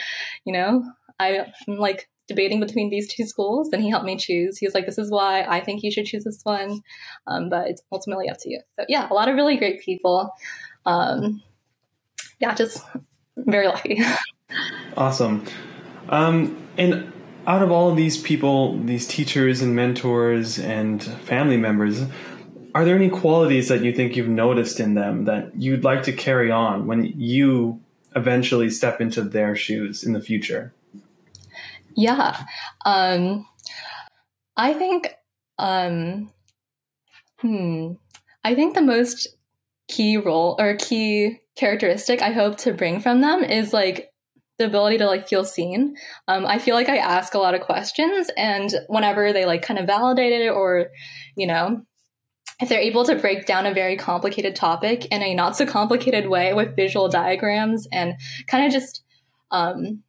you 0.45 0.53
know, 0.53 0.83
I, 1.19 1.45
I'm 1.67 1.77
like 1.77 2.09
debating 2.27 2.59
between 2.59 2.89
these 2.89 3.13
two 3.13 3.25
schools," 3.25 3.69
and 3.71 3.83
he 3.83 3.89
helped 3.91 4.05
me 4.05 4.17
choose. 4.17 4.57
He 4.57 4.65
was 4.65 4.73
like, 4.73 4.87
"This 4.87 4.97
is 4.97 5.11
why 5.11 5.43
I 5.43 5.59
think 5.61 5.83
you 5.83 5.91
should 5.91 6.07
choose 6.07 6.23
this 6.23 6.41
one, 6.43 6.81
um, 7.27 7.49
but 7.49 7.67
it's 7.67 7.83
ultimately 7.91 8.29
up 8.29 8.37
to 8.39 8.49
you." 8.49 8.61
So 8.79 8.85
yeah, 8.89 9.07
a 9.09 9.13
lot 9.13 9.29
of 9.29 9.35
really 9.35 9.57
great 9.57 9.81
people. 9.81 10.31
Um, 10.87 11.43
yeah, 12.39 12.55
just 12.55 12.83
very 13.37 13.67
lucky. 13.67 14.01
awesome. 14.97 15.45
Um, 16.09 16.57
and 16.77 17.11
out 17.45 17.61
of 17.61 17.71
all 17.71 17.89
of 17.89 17.95
these 17.95 18.17
people, 18.17 18.79
these 18.79 19.07
teachers 19.07 19.61
and 19.61 19.75
mentors 19.75 20.57
and 20.57 21.03
family 21.03 21.57
members, 21.57 22.05
are 22.75 22.83
there 22.83 22.97
any 22.97 23.09
qualities 23.09 23.69
that 23.69 23.83
you 23.83 23.93
think 23.93 24.17
you've 24.17 24.27
noticed 24.27 24.81
in 24.81 24.95
them 24.95 25.23
that 25.23 25.55
you'd 25.55 25.85
like 25.85 26.03
to 26.03 26.11
carry 26.11 26.51
on 26.51 26.87
when 26.87 27.05
you 27.05 27.81
eventually 28.17 28.69
step 28.69 28.99
into 28.99 29.21
their 29.21 29.55
shoes 29.55 30.03
in 30.03 30.11
the 30.11 30.19
future? 30.19 30.73
Yeah. 31.95 32.37
Um, 32.85 33.47
I 34.57 34.73
think, 34.73 35.15
um, 35.57 36.29
hmm, 37.39 37.93
I 38.43 38.55
think 38.55 38.75
the 38.75 38.81
most 38.81 39.29
key 39.87 40.17
role 40.17 40.57
or 40.59 40.75
key 40.75 41.39
characteristic 41.55 42.21
I 42.21 42.31
hope 42.31 42.57
to 42.57 42.73
bring 42.73 42.99
from 42.99 43.21
them 43.21 43.41
is 43.41 43.71
like 43.71 44.11
the 44.57 44.65
ability 44.65 44.97
to 44.97 45.05
like 45.05 45.29
feel 45.29 45.45
seen. 45.45 45.95
Um, 46.27 46.45
I 46.45 46.59
feel 46.59 46.75
like 46.75 46.89
I 46.89 46.97
ask 46.97 47.35
a 47.35 47.39
lot 47.39 47.55
of 47.55 47.61
questions, 47.61 48.29
and 48.35 48.69
whenever 48.87 49.31
they 49.31 49.45
like 49.45 49.61
kind 49.61 49.79
of 49.79 49.87
validate 49.87 50.33
it 50.33 50.49
or, 50.49 50.87
you 51.37 51.47
know, 51.47 51.85
if 52.61 52.69
they're 52.69 52.79
able 52.79 53.03
to 53.05 53.15
break 53.15 53.45
down 53.45 53.65
a 53.65 53.73
very 53.73 53.97
complicated 53.97 54.55
topic 54.55 55.05
in 55.05 55.21
a 55.21 55.33
not 55.33 55.57
so 55.57 55.65
complicated 55.65 56.27
way 56.27 56.53
with 56.53 56.75
visual 56.75 57.09
diagrams 57.09 57.87
and 57.91 58.15
kind 58.47 58.65
of 58.65 58.71
just 58.71 59.03
um, 59.51 60.03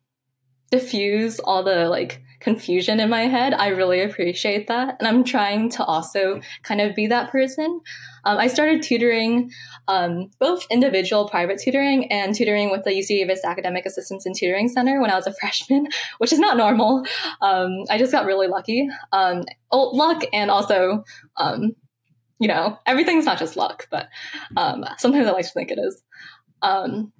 diffuse 0.70 1.38
all 1.40 1.62
the 1.62 1.88
like 1.88 2.22
confusion 2.40 3.00
in 3.00 3.08
my 3.08 3.22
head, 3.22 3.54
I 3.54 3.68
really 3.68 4.02
appreciate 4.02 4.68
that. 4.68 4.96
And 4.98 5.08
I'm 5.08 5.24
trying 5.24 5.70
to 5.70 5.84
also 5.84 6.40
kind 6.62 6.80
of 6.80 6.94
be 6.94 7.06
that 7.08 7.30
person. 7.30 7.80
Um, 8.24 8.38
I 8.38 8.46
started 8.48 8.82
tutoring 8.82 9.50
um, 9.88 10.30
both 10.38 10.66
individual 10.70 11.28
private 11.28 11.60
tutoring 11.62 12.10
and 12.12 12.34
tutoring 12.34 12.70
with 12.70 12.84
the 12.84 12.90
UC 12.90 13.08
Davis 13.08 13.44
Academic 13.44 13.86
Assistance 13.86 14.26
and 14.26 14.34
Tutoring 14.34 14.68
Center 14.68 15.00
when 15.00 15.10
I 15.10 15.16
was 15.16 15.26
a 15.26 15.32
freshman, 15.40 15.88
which 16.18 16.32
is 16.32 16.38
not 16.38 16.56
normal. 16.56 17.04
Um, 17.40 17.84
I 17.88 17.98
just 17.98 18.12
got 18.12 18.26
really 18.26 18.48
lucky. 18.48 18.88
Um, 19.12 19.44
oh, 19.70 19.90
luck 19.90 20.22
and 20.32 20.50
also 20.50 21.04
um, 21.36 21.74
you 22.38 22.48
know, 22.48 22.78
everything's 22.86 23.24
not 23.24 23.38
just 23.38 23.56
luck, 23.56 23.88
but 23.90 24.08
um, 24.56 24.84
sometimes 24.98 25.26
I 25.26 25.32
like 25.32 25.46
to 25.46 25.52
think 25.52 25.70
it 25.70 25.78
is. 25.78 26.02
Um, 26.62 27.12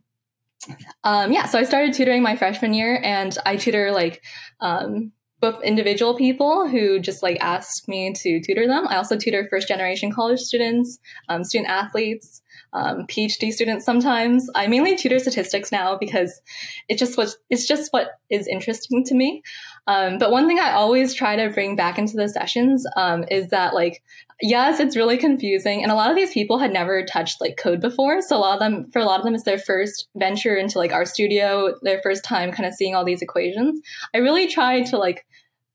um, 1.04 1.32
yeah, 1.32 1.46
so 1.46 1.58
I 1.58 1.64
started 1.64 1.94
tutoring 1.94 2.22
my 2.22 2.36
freshman 2.36 2.74
year, 2.74 3.00
and 3.02 3.36
I 3.46 3.56
tutor 3.56 3.92
like 3.92 4.22
um, 4.60 5.12
both 5.40 5.62
individual 5.62 6.16
people 6.16 6.66
who 6.68 6.98
just 6.98 7.22
like 7.22 7.38
ask 7.40 7.86
me 7.88 8.12
to 8.12 8.40
tutor 8.40 8.66
them. 8.66 8.88
I 8.88 8.96
also 8.96 9.16
tutor 9.16 9.46
first 9.50 9.68
generation 9.68 10.10
college 10.10 10.40
students, 10.40 10.98
um, 11.28 11.44
student 11.44 11.70
athletes, 11.70 12.42
um, 12.72 13.06
PhD 13.06 13.52
students. 13.52 13.84
Sometimes 13.84 14.48
I 14.54 14.66
mainly 14.66 14.96
tutor 14.96 15.18
statistics 15.18 15.70
now 15.70 15.96
because 15.98 16.40
it 16.88 16.98
just 16.98 17.16
was 17.16 17.36
it's 17.50 17.66
just 17.66 17.92
what 17.92 18.08
is 18.30 18.48
interesting 18.48 19.04
to 19.04 19.14
me. 19.14 19.42
Um, 19.86 20.18
but 20.18 20.30
one 20.30 20.48
thing 20.48 20.58
I 20.58 20.72
always 20.72 21.14
try 21.14 21.36
to 21.36 21.50
bring 21.50 21.76
back 21.76 21.98
into 21.98 22.16
the 22.16 22.28
sessions 22.28 22.86
um, 22.96 23.24
is 23.30 23.48
that 23.50 23.74
like 23.74 24.02
yes, 24.40 24.80
it's 24.80 24.96
really 24.96 25.16
confusing, 25.16 25.82
and 25.82 25.92
a 25.92 25.94
lot 25.94 26.10
of 26.10 26.16
these 26.16 26.32
people 26.32 26.58
had 26.58 26.72
never 26.72 27.04
touched 27.04 27.40
like 27.40 27.56
code 27.56 27.80
before. 27.80 28.20
So 28.20 28.36
a 28.36 28.38
lot 28.38 28.54
of 28.54 28.60
them, 28.60 28.90
for 28.92 29.00
a 29.00 29.04
lot 29.04 29.20
of 29.20 29.24
them, 29.24 29.34
it's 29.34 29.44
their 29.44 29.58
first 29.58 30.08
venture 30.16 30.56
into 30.56 30.78
like 30.78 30.90
RStudio, 30.90 31.74
their 31.82 32.00
first 32.02 32.24
time 32.24 32.52
kind 32.52 32.66
of 32.66 32.74
seeing 32.74 32.94
all 32.94 33.04
these 33.04 33.22
equations. 33.22 33.80
I 34.14 34.18
really 34.18 34.48
try 34.48 34.82
to 34.82 34.98
like 34.98 35.24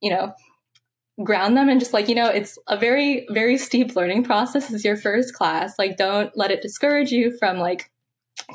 you 0.02 0.10
know 0.10 0.34
ground 1.24 1.56
them 1.56 1.70
and 1.70 1.80
just 1.80 1.94
like 1.94 2.10
you 2.10 2.16
know 2.16 2.28
it's 2.28 2.58
a 2.68 2.78
very 2.78 3.26
very 3.30 3.58
steep 3.58 3.96
learning 3.96 4.24
process 4.24 4.72
Is 4.72 4.84
your 4.84 4.98
first 4.98 5.34
class 5.34 5.78
like 5.78 5.98
don't 5.98 6.36
let 6.36 6.52
it 6.52 6.62
discourage 6.62 7.12
you 7.12 7.36
from 7.38 7.58
like 7.58 7.92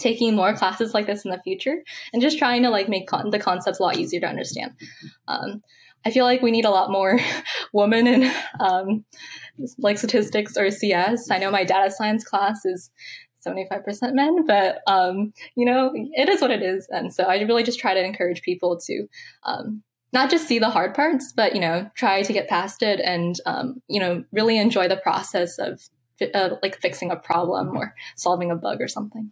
taking 0.01 0.35
more 0.35 0.55
classes 0.55 0.95
like 0.95 1.07
this 1.07 1.25
in 1.25 1.31
the 1.31 1.41
future 1.43 1.83
and 2.13 2.21
just 2.21 2.39
trying 2.39 2.63
to 2.63 2.71
like 2.71 2.89
make 2.89 3.07
con- 3.07 3.31
the 3.31 3.39
concepts 3.39 3.79
a 3.79 3.83
lot 3.83 3.97
easier 3.97 4.21
to 4.21 4.27
understand 4.27 4.73
um, 5.29 5.63
i 6.05 6.11
feel 6.11 6.25
like 6.25 6.43
we 6.43 6.51
need 6.51 6.65
a 6.65 6.71
lot 6.71 6.91
more 6.91 7.21
women 7.73 8.07
in 8.07 8.33
um, 8.59 9.05
like 9.79 9.99
statistics 9.99 10.57
or 10.57 10.71
cs 10.71 11.31
i 11.31 11.39
know 11.39 11.51
my 11.51 11.65
data 11.65 11.91
science 11.91 12.25
class 12.25 12.65
is 12.65 12.91
75% 13.47 14.15
men 14.15 14.45
but 14.45 14.81
um, 14.89 15.33
you 15.55 15.65
know 15.65 15.93
it 15.95 16.29
is 16.29 16.41
what 16.41 16.51
it 16.51 16.63
is 16.63 16.89
and 16.91 17.15
so 17.15 17.25
i 17.25 17.41
really 17.43 17.63
just 17.63 17.79
try 17.79 17.95
to 17.95 18.05
encourage 18.05 18.43
people 18.43 18.77
to 18.87 19.07
um, 19.45 19.85
not 20.13 20.31
just 20.31 20.49
see 20.49 20.59
the 20.59 20.71
hard 20.71 20.95
parts, 20.95 21.33
but 21.37 21.55
you 21.55 21.61
know, 21.61 21.91
try 21.95 22.23
to 22.23 22.33
get 22.33 22.49
past 22.49 22.83
it 22.83 23.01
and 23.01 23.39
um, 23.45 23.83
you 23.87 24.01
know, 24.01 24.25
really 24.33 24.59
enjoy 24.59 24.89
the 24.89 24.97
process 24.97 25.59
of 25.59 25.83
uh, 26.35 26.51
like 26.63 26.81
fixing 26.81 27.11
a 27.11 27.17
problem 27.17 27.77
or 27.77 27.95
solving 28.17 28.51
a 28.51 28.57
bug 28.57 28.81
or 28.81 28.89
something. 28.89 29.31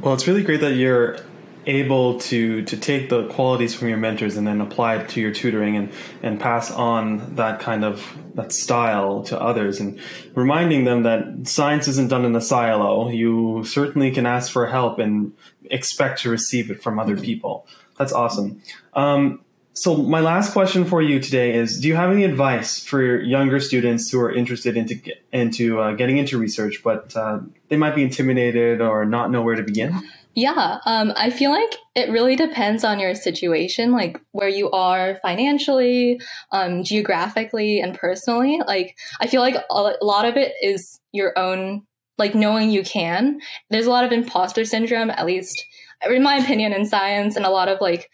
Well, 0.00 0.14
it's 0.14 0.26
really 0.26 0.42
great 0.42 0.60
that 0.60 0.74
you're 0.74 1.18
able 1.66 2.20
to 2.20 2.62
to 2.62 2.76
take 2.76 3.08
the 3.08 3.26
qualities 3.28 3.74
from 3.74 3.88
your 3.88 3.98
mentors 3.98 4.36
and 4.36 4.46
then 4.46 4.60
apply 4.60 4.96
it 4.96 5.08
to 5.08 5.20
your 5.20 5.32
tutoring 5.32 5.76
and 5.76 5.92
and 6.22 6.40
pass 6.40 6.70
on 6.70 7.34
that 7.36 7.60
kind 7.60 7.84
of 7.84 8.16
that 8.34 8.52
style 8.52 9.22
to 9.24 9.40
others 9.40 9.80
and 9.80 9.98
reminding 10.34 10.84
them 10.84 11.02
that 11.02 11.24
science 11.44 11.88
isn't 11.88 12.08
done 12.08 12.24
in 12.24 12.34
a 12.36 12.40
silo 12.40 13.08
you 13.08 13.64
certainly 13.64 14.10
can 14.10 14.26
ask 14.26 14.52
for 14.52 14.66
help 14.66 14.98
and 14.98 15.32
expect 15.70 16.20
to 16.20 16.30
receive 16.30 16.70
it 16.70 16.82
from 16.82 16.98
other 16.98 17.14
mm-hmm. 17.14 17.24
people 17.24 17.66
that's 17.98 18.12
awesome 18.12 18.62
um, 18.94 19.40
so 19.76 19.94
my 19.94 20.20
last 20.20 20.54
question 20.54 20.86
for 20.86 21.02
you 21.02 21.20
today 21.20 21.54
is: 21.54 21.78
Do 21.78 21.86
you 21.86 21.96
have 21.96 22.10
any 22.10 22.24
advice 22.24 22.82
for 22.82 23.20
younger 23.20 23.60
students 23.60 24.10
who 24.10 24.18
are 24.18 24.34
interested 24.34 24.74
into 24.74 24.98
into 25.32 25.78
uh, 25.80 25.92
getting 25.92 26.16
into 26.16 26.38
research, 26.38 26.80
but 26.82 27.14
uh, 27.14 27.40
they 27.68 27.76
might 27.76 27.94
be 27.94 28.02
intimidated 28.02 28.80
or 28.80 29.04
not 29.04 29.30
know 29.30 29.42
where 29.42 29.54
to 29.54 29.62
begin? 29.62 30.02
Yeah, 30.38 30.80
um, 30.84 31.14
I 31.16 31.30
feel 31.30 31.50
like 31.50 31.74
it 31.94 32.10
really 32.10 32.36
depends 32.36 32.84
on 32.84 33.00
your 33.00 33.14
situation, 33.14 33.90
like 33.92 34.20
where 34.32 34.50
you 34.50 34.70
are 34.70 35.18
financially, 35.22 36.20
um, 36.52 36.84
geographically, 36.84 37.80
and 37.80 37.96
personally. 37.96 38.60
Like, 38.66 38.98
I 39.18 39.28
feel 39.28 39.40
like 39.40 39.56
a 39.70 39.94
lot 40.02 40.26
of 40.26 40.36
it 40.36 40.52
is 40.62 41.00
your 41.12 41.32
own, 41.38 41.86
like 42.18 42.34
knowing 42.34 42.68
you 42.70 42.82
can. 42.84 43.40
There's 43.70 43.86
a 43.86 43.90
lot 43.90 44.04
of 44.04 44.12
imposter 44.12 44.66
syndrome, 44.66 45.08
at 45.08 45.24
least 45.24 45.64
in 46.06 46.22
my 46.22 46.36
opinion, 46.36 46.74
in 46.74 46.84
science, 46.84 47.36
and 47.36 47.46
a 47.46 47.50
lot 47.50 47.68
of 47.68 47.80
like 47.80 48.10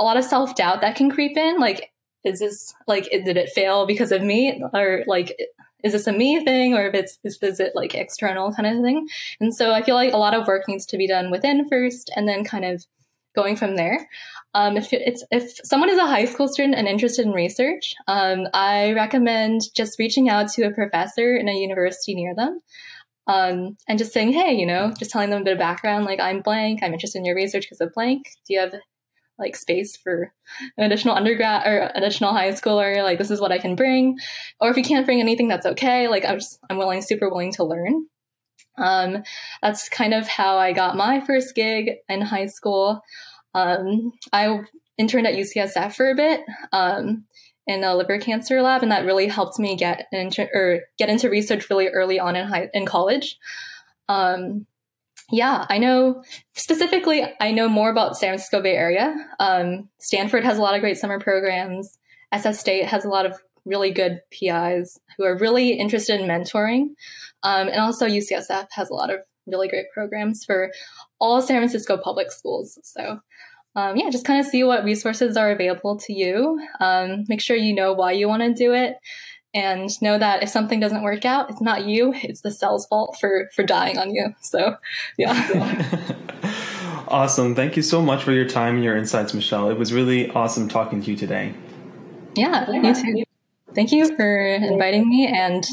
a 0.00 0.04
lot 0.04 0.16
of 0.16 0.24
self 0.24 0.56
doubt 0.56 0.80
that 0.80 0.96
can 0.96 1.10
creep 1.12 1.36
in. 1.36 1.60
Like, 1.60 1.92
is 2.24 2.40
this 2.40 2.74
like 2.88 3.04
did 3.10 3.36
it 3.36 3.50
fail 3.50 3.86
because 3.86 4.10
of 4.10 4.20
me, 4.20 4.60
or 4.74 5.04
like 5.06 5.38
is 5.86 5.92
this 5.92 6.06
a 6.06 6.12
me 6.12 6.44
thing, 6.44 6.74
or 6.74 6.86
if 6.86 6.94
it's 6.94 7.18
is, 7.24 7.38
is 7.42 7.60
it 7.60 7.72
like 7.74 7.94
external 7.94 8.52
kind 8.52 8.66
of 8.66 8.82
thing? 8.82 9.06
And 9.40 9.54
so 9.54 9.72
I 9.72 9.82
feel 9.82 9.94
like 9.94 10.12
a 10.12 10.18
lot 10.18 10.34
of 10.34 10.46
work 10.46 10.68
needs 10.68 10.86
to 10.86 10.96
be 10.96 11.08
done 11.08 11.30
within 11.30 11.68
first, 11.68 12.10
and 12.14 12.28
then 12.28 12.44
kind 12.44 12.64
of 12.64 12.84
going 13.34 13.56
from 13.56 13.76
there. 13.76 14.08
Um, 14.54 14.76
if 14.76 14.92
it's 14.92 15.24
if 15.30 15.60
someone 15.64 15.90
is 15.90 15.98
a 15.98 16.06
high 16.06 16.24
school 16.24 16.48
student 16.48 16.74
and 16.74 16.88
interested 16.88 17.26
in 17.26 17.32
research, 17.32 17.94
um, 18.08 18.46
I 18.52 18.92
recommend 18.92 19.60
just 19.74 19.98
reaching 19.98 20.28
out 20.28 20.48
to 20.52 20.64
a 20.64 20.72
professor 20.72 21.36
in 21.36 21.48
a 21.48 21.52
university 21.52 22.14
near 22.14 22.34
them. 22.34 22.60
Um, 23.28 23.76
and 23.88 23.98
just 23.98 24.12
saying, 24.12 24.32
hey, 24.32 24.54
you 24.54 24.64
know, 24.64 24.94
just 24.96 25.10
telling 25.10 25.30
them 25.30 25.42
a 25.42 25.44
bit 25.44 25.54
of 25.54 25.58
background, 25.58 26.04
like 26.04 26.20
I'm 26.20 26.42
blank, 26.42 26.80
I'm 26.82 26.92
interested 26.92 27.18
in 27.18 27.24
your 27.24 27.34
research 27.34 27.64
because 27.64 27.80
of 27.80 27.92
blank. 27.92 28.22
Do 28.46 28.54
you 28.54 28.60
have 28.60 28.74
like 29.38 29.56
space 29.56 29.96
for 29.96 30.32
an 30.76 30.84
additional 30.84 31.14
undergrad 31.14 31.66
or 31.66 31.90
additional 31.94 32.32
high 32.32 32.50
schooler 32.50 33.02
like 33.02 33.18
this 33.18 33.30
is 33.30 33.40
what 33.40 33.52
i 33.52 33.58
can 33.58 33.76
bring. 33.76 34.16
Or 34.60 34.70
if 34.70 34.76
you 34.76 34.82
can't 34.82 35.06
bring 35.06 35.20
anything 35.20 35.48
that's 35.48 35.66
okay. 35.66 36.08
Like 36.08 36.24
i'm 36.24 36.38
just 36.38 36.58
i'm 36.70 36.78
willing 36.78 37.02
super 37.02 37.28
willing 37.28 37.52
to 37.52 37.64
learn. 37.64 38.06
Um, 38.78 39.22
that's 39.62 39.88
kind 39.88 40.14
of 40.14 40.28
how 40.28 40.58
i 40.58 40.72
got 40.72 40.96
my 40.96 41.20
first 41.20 41.54
gig 41.54 41.90
in 42.08 42.20
high 42.20 42.46
school. 42.46 43.00
Um, 43.54 44.12
i 44.32 44.60
interned 44.98 45.26
at 45.26 45.34
ucsf 45.34 45.94
for 45.94 46.10
a 46.10 46.14
bit 46.14 46.40
um, 46.72 47.24
in 47.66 47.84
a 47.84 47.94
liver 47.94 48.18
cancer 48.18 48.62
lab 48.62 48.82
and 48.82 48.92
that 48.92 49.04
really 49.04 49.28
helped 49.28 49.58
me 49.58 49.76
get 49.76 50.06
into 50.12 50.48
or 50.54 50.80
get 50.98 51.08
into 51.08 51.28
research 51.28 51.68
really 51.68 51.88
early 51.88 52.18
on 52.18 52.36
in 52.36 52.46
high 52.46 52.68
in 52.72 52.86
college. 52.86 53.38
Um, 54.08 54.66
yeah, 55.30 55.66
I 55.68 55.78
know 55.78 56.22
specifically, 56.54 57.24
I 57.40 57.50
know 57.50 57.68
more 57.68 57.90
about 57.90 58.16
San 58.16 58.30
Francisco 58.30 58.62
Bay 58.62 58.76
Area. 58.76 59.14
Um, 59.40 59.88
Stanford 59.98 60.44
has 60.44 60.58
a 60.58 60.62
lot 60.62 60.74
of 60.74 60.80
great 60.80 60.98
summer 60.98 61.18
programs. 61.18 61.98
SF 62.32 62.54
State 62.54 62.86
has 62.86 63.04
a 63.04 63.08
lot 63.08 63.26
of 63.26 63.38
really 63.64 63.90
good 63.90 64.20
PIs 64.30 64.98
who 65.16 65.24
are 65.24 65.36
really 65.36 65.70
interested 65.72 66.20
in 66.20 66.28
mentoring. 66.28 66.90
Um, 67.42 67.68
and 67.68 67.80
also 67.80 68.06
UCSF 68.06 68.68
has 68.70 68.90
a 68.90 68.94
lot 68.94 69.12
of 69.12 69.20
really 69.46 69.68
great 69.68 69.86
programs 69.92 70.44
for 70.44 70.70
all 71.20 71.42
San 71.42 71.58
Francisco 71.58 71.96
public 71.96 72.30
schools. 72.30 72.78
So, 72.84 73.20
um, 73.74 73.96
yeah, 73.96 74.10
just 74.10 74.24
kind 74.24 74.40
of 74.40 74.46
see 74.46 74.62
what 74.62 74.84
resources 74.84 75.36
are 75.36 75.50
available 75.50 75.98
to 75.98 76.12
you. 76.12 76.60
Um, 76.80 77.24
make 77.28 77.40
sure 77.40 77.56
you 77.56 77.74
know 77.74 77.92
why 77.92 78.12
you 78.12 78.28
want 78.28 78.42
to 78.42 78.54
do 78.54 78.72
it 78.72 78.96
and 79.56 79.90
know 80.02 80.18
that 80.18 80.42
if 80.42 80.50
something 80.50 80.78
doesn't 80.78 81.02
work 81.02 81.24
out, 81.24 81.48
it's 81.48 81.62
not 81.62 81.86
you, 81.86 82.12
it's 82.16 82.42
the 82.42 82.50
cell's 82.50 82.86
fault 82.86 83.16
for 83.18 83.48
for 83.54 83.62
dying 83.62 83.96
on 83.96 84.14
you. 84.14 84.34
So, 84.42 84.76
yeah. 85.16 86.14
awesome. 87.08 87.54
Thank 87.54 87.74
you 87.74 87.82
so 87.82 88.02
much 88.02 88.22
for 88.22 88.32
your 88.32 88.46
time 88.46 88.76
and 88.76 88.84
your 88.84 88.96
insights, 88.96 89.32
Michelle. 89.32 89.70
It 89.70 89.78
was 89.78 89.94
really 89.94 90.30
awesome 90.30 90.68
talking 90.68 91.02
to 91.02 91.10
you 91.10 91.16
today. 91.16 91.54
Yeah, 92.34 92.70
you 92.70 92.94
too. 92.94 93.24
Thank 93.74 93.92
you 93.92 94.14
for 94.14 94.46
inviting 94.46 95.08
me 95.08 95.26
and 95.26 95.66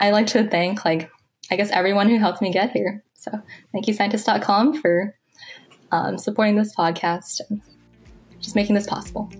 I'd 0.00 0.12
like 0.12 0.28
to 0.28 0.48
thank 0.48 0.84
like 0.84 1.10
I 1.50 1.56
guess 1.56 1.70
everyone 1.70 2.08
who 2.08 2.18
helped 2.18 2.40
me 2.40 2.52
get 2.52 2.70
here. 2.70 3.02
So, 3.14 3.32
thank 3.72 3.88
you 3.88 3.94
scientist.com 3.94 4.80
for 4.80 5.16
um, 5.90 6.16
supporting 6.16 6.56
this 6.56 6.74
podcast 6.74 7.40
and 7.50 7.60
just 8.40 8.54
making 8.54 8.76
this 8.76 8.86
possible. 8.86 9.32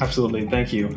Absolutely. 0.00 0.46
Thank 0.48 0.72
you. 0.72 0.94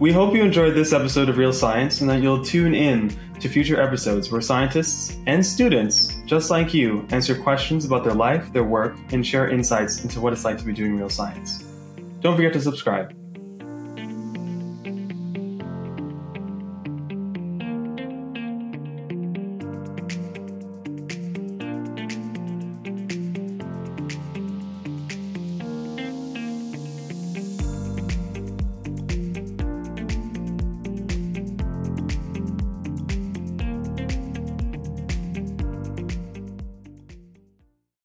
We 0.00 0.12
hope 0.12 0.34
you 0.34 0.42
enjoyed 0.42 0.74
this 0.74 0.94
episode 0.94 1.28
of 1.28 1.36
Real 1.36 1.52
Science 1.52 2.00
and 2.00 2.08
that 2.08 2.22
you'll 2.22 2.42
tune 2.42 2.74
in 2.74 3.14
to 3.38 3.50
future 3.50 3.78
episodes 3.78 4.32
where 4.32 4.40
scientists 4.40 5.18
and 5.26 5.44
students, 5.44 6.16
just 6.24 6.48
like 6.48 6.72
you, 6.72 7.06
answer 7.10 7.34
questions 7.34 7.84
about 7.84 8.04
their 8.04 8.14
life, 8.14 8.50
their 8.54 8.64
work, 8.64 8.96
and 9.12 9.26
share 9.26 9.50
insights 9.50 10.02
into 10.02 10.18
what 10.18 10.32
it's 10.32 10.42
like 10.42 10.56
to 10.56 10.64
be 10.64 10.72
doing 10.72 10.96
real 10.96 11.10
science. 11.10 11.66
Don't 12.22 12.34
forget 12.34 12.54
to 12.54 12.62
subscribe. 12.62 13.19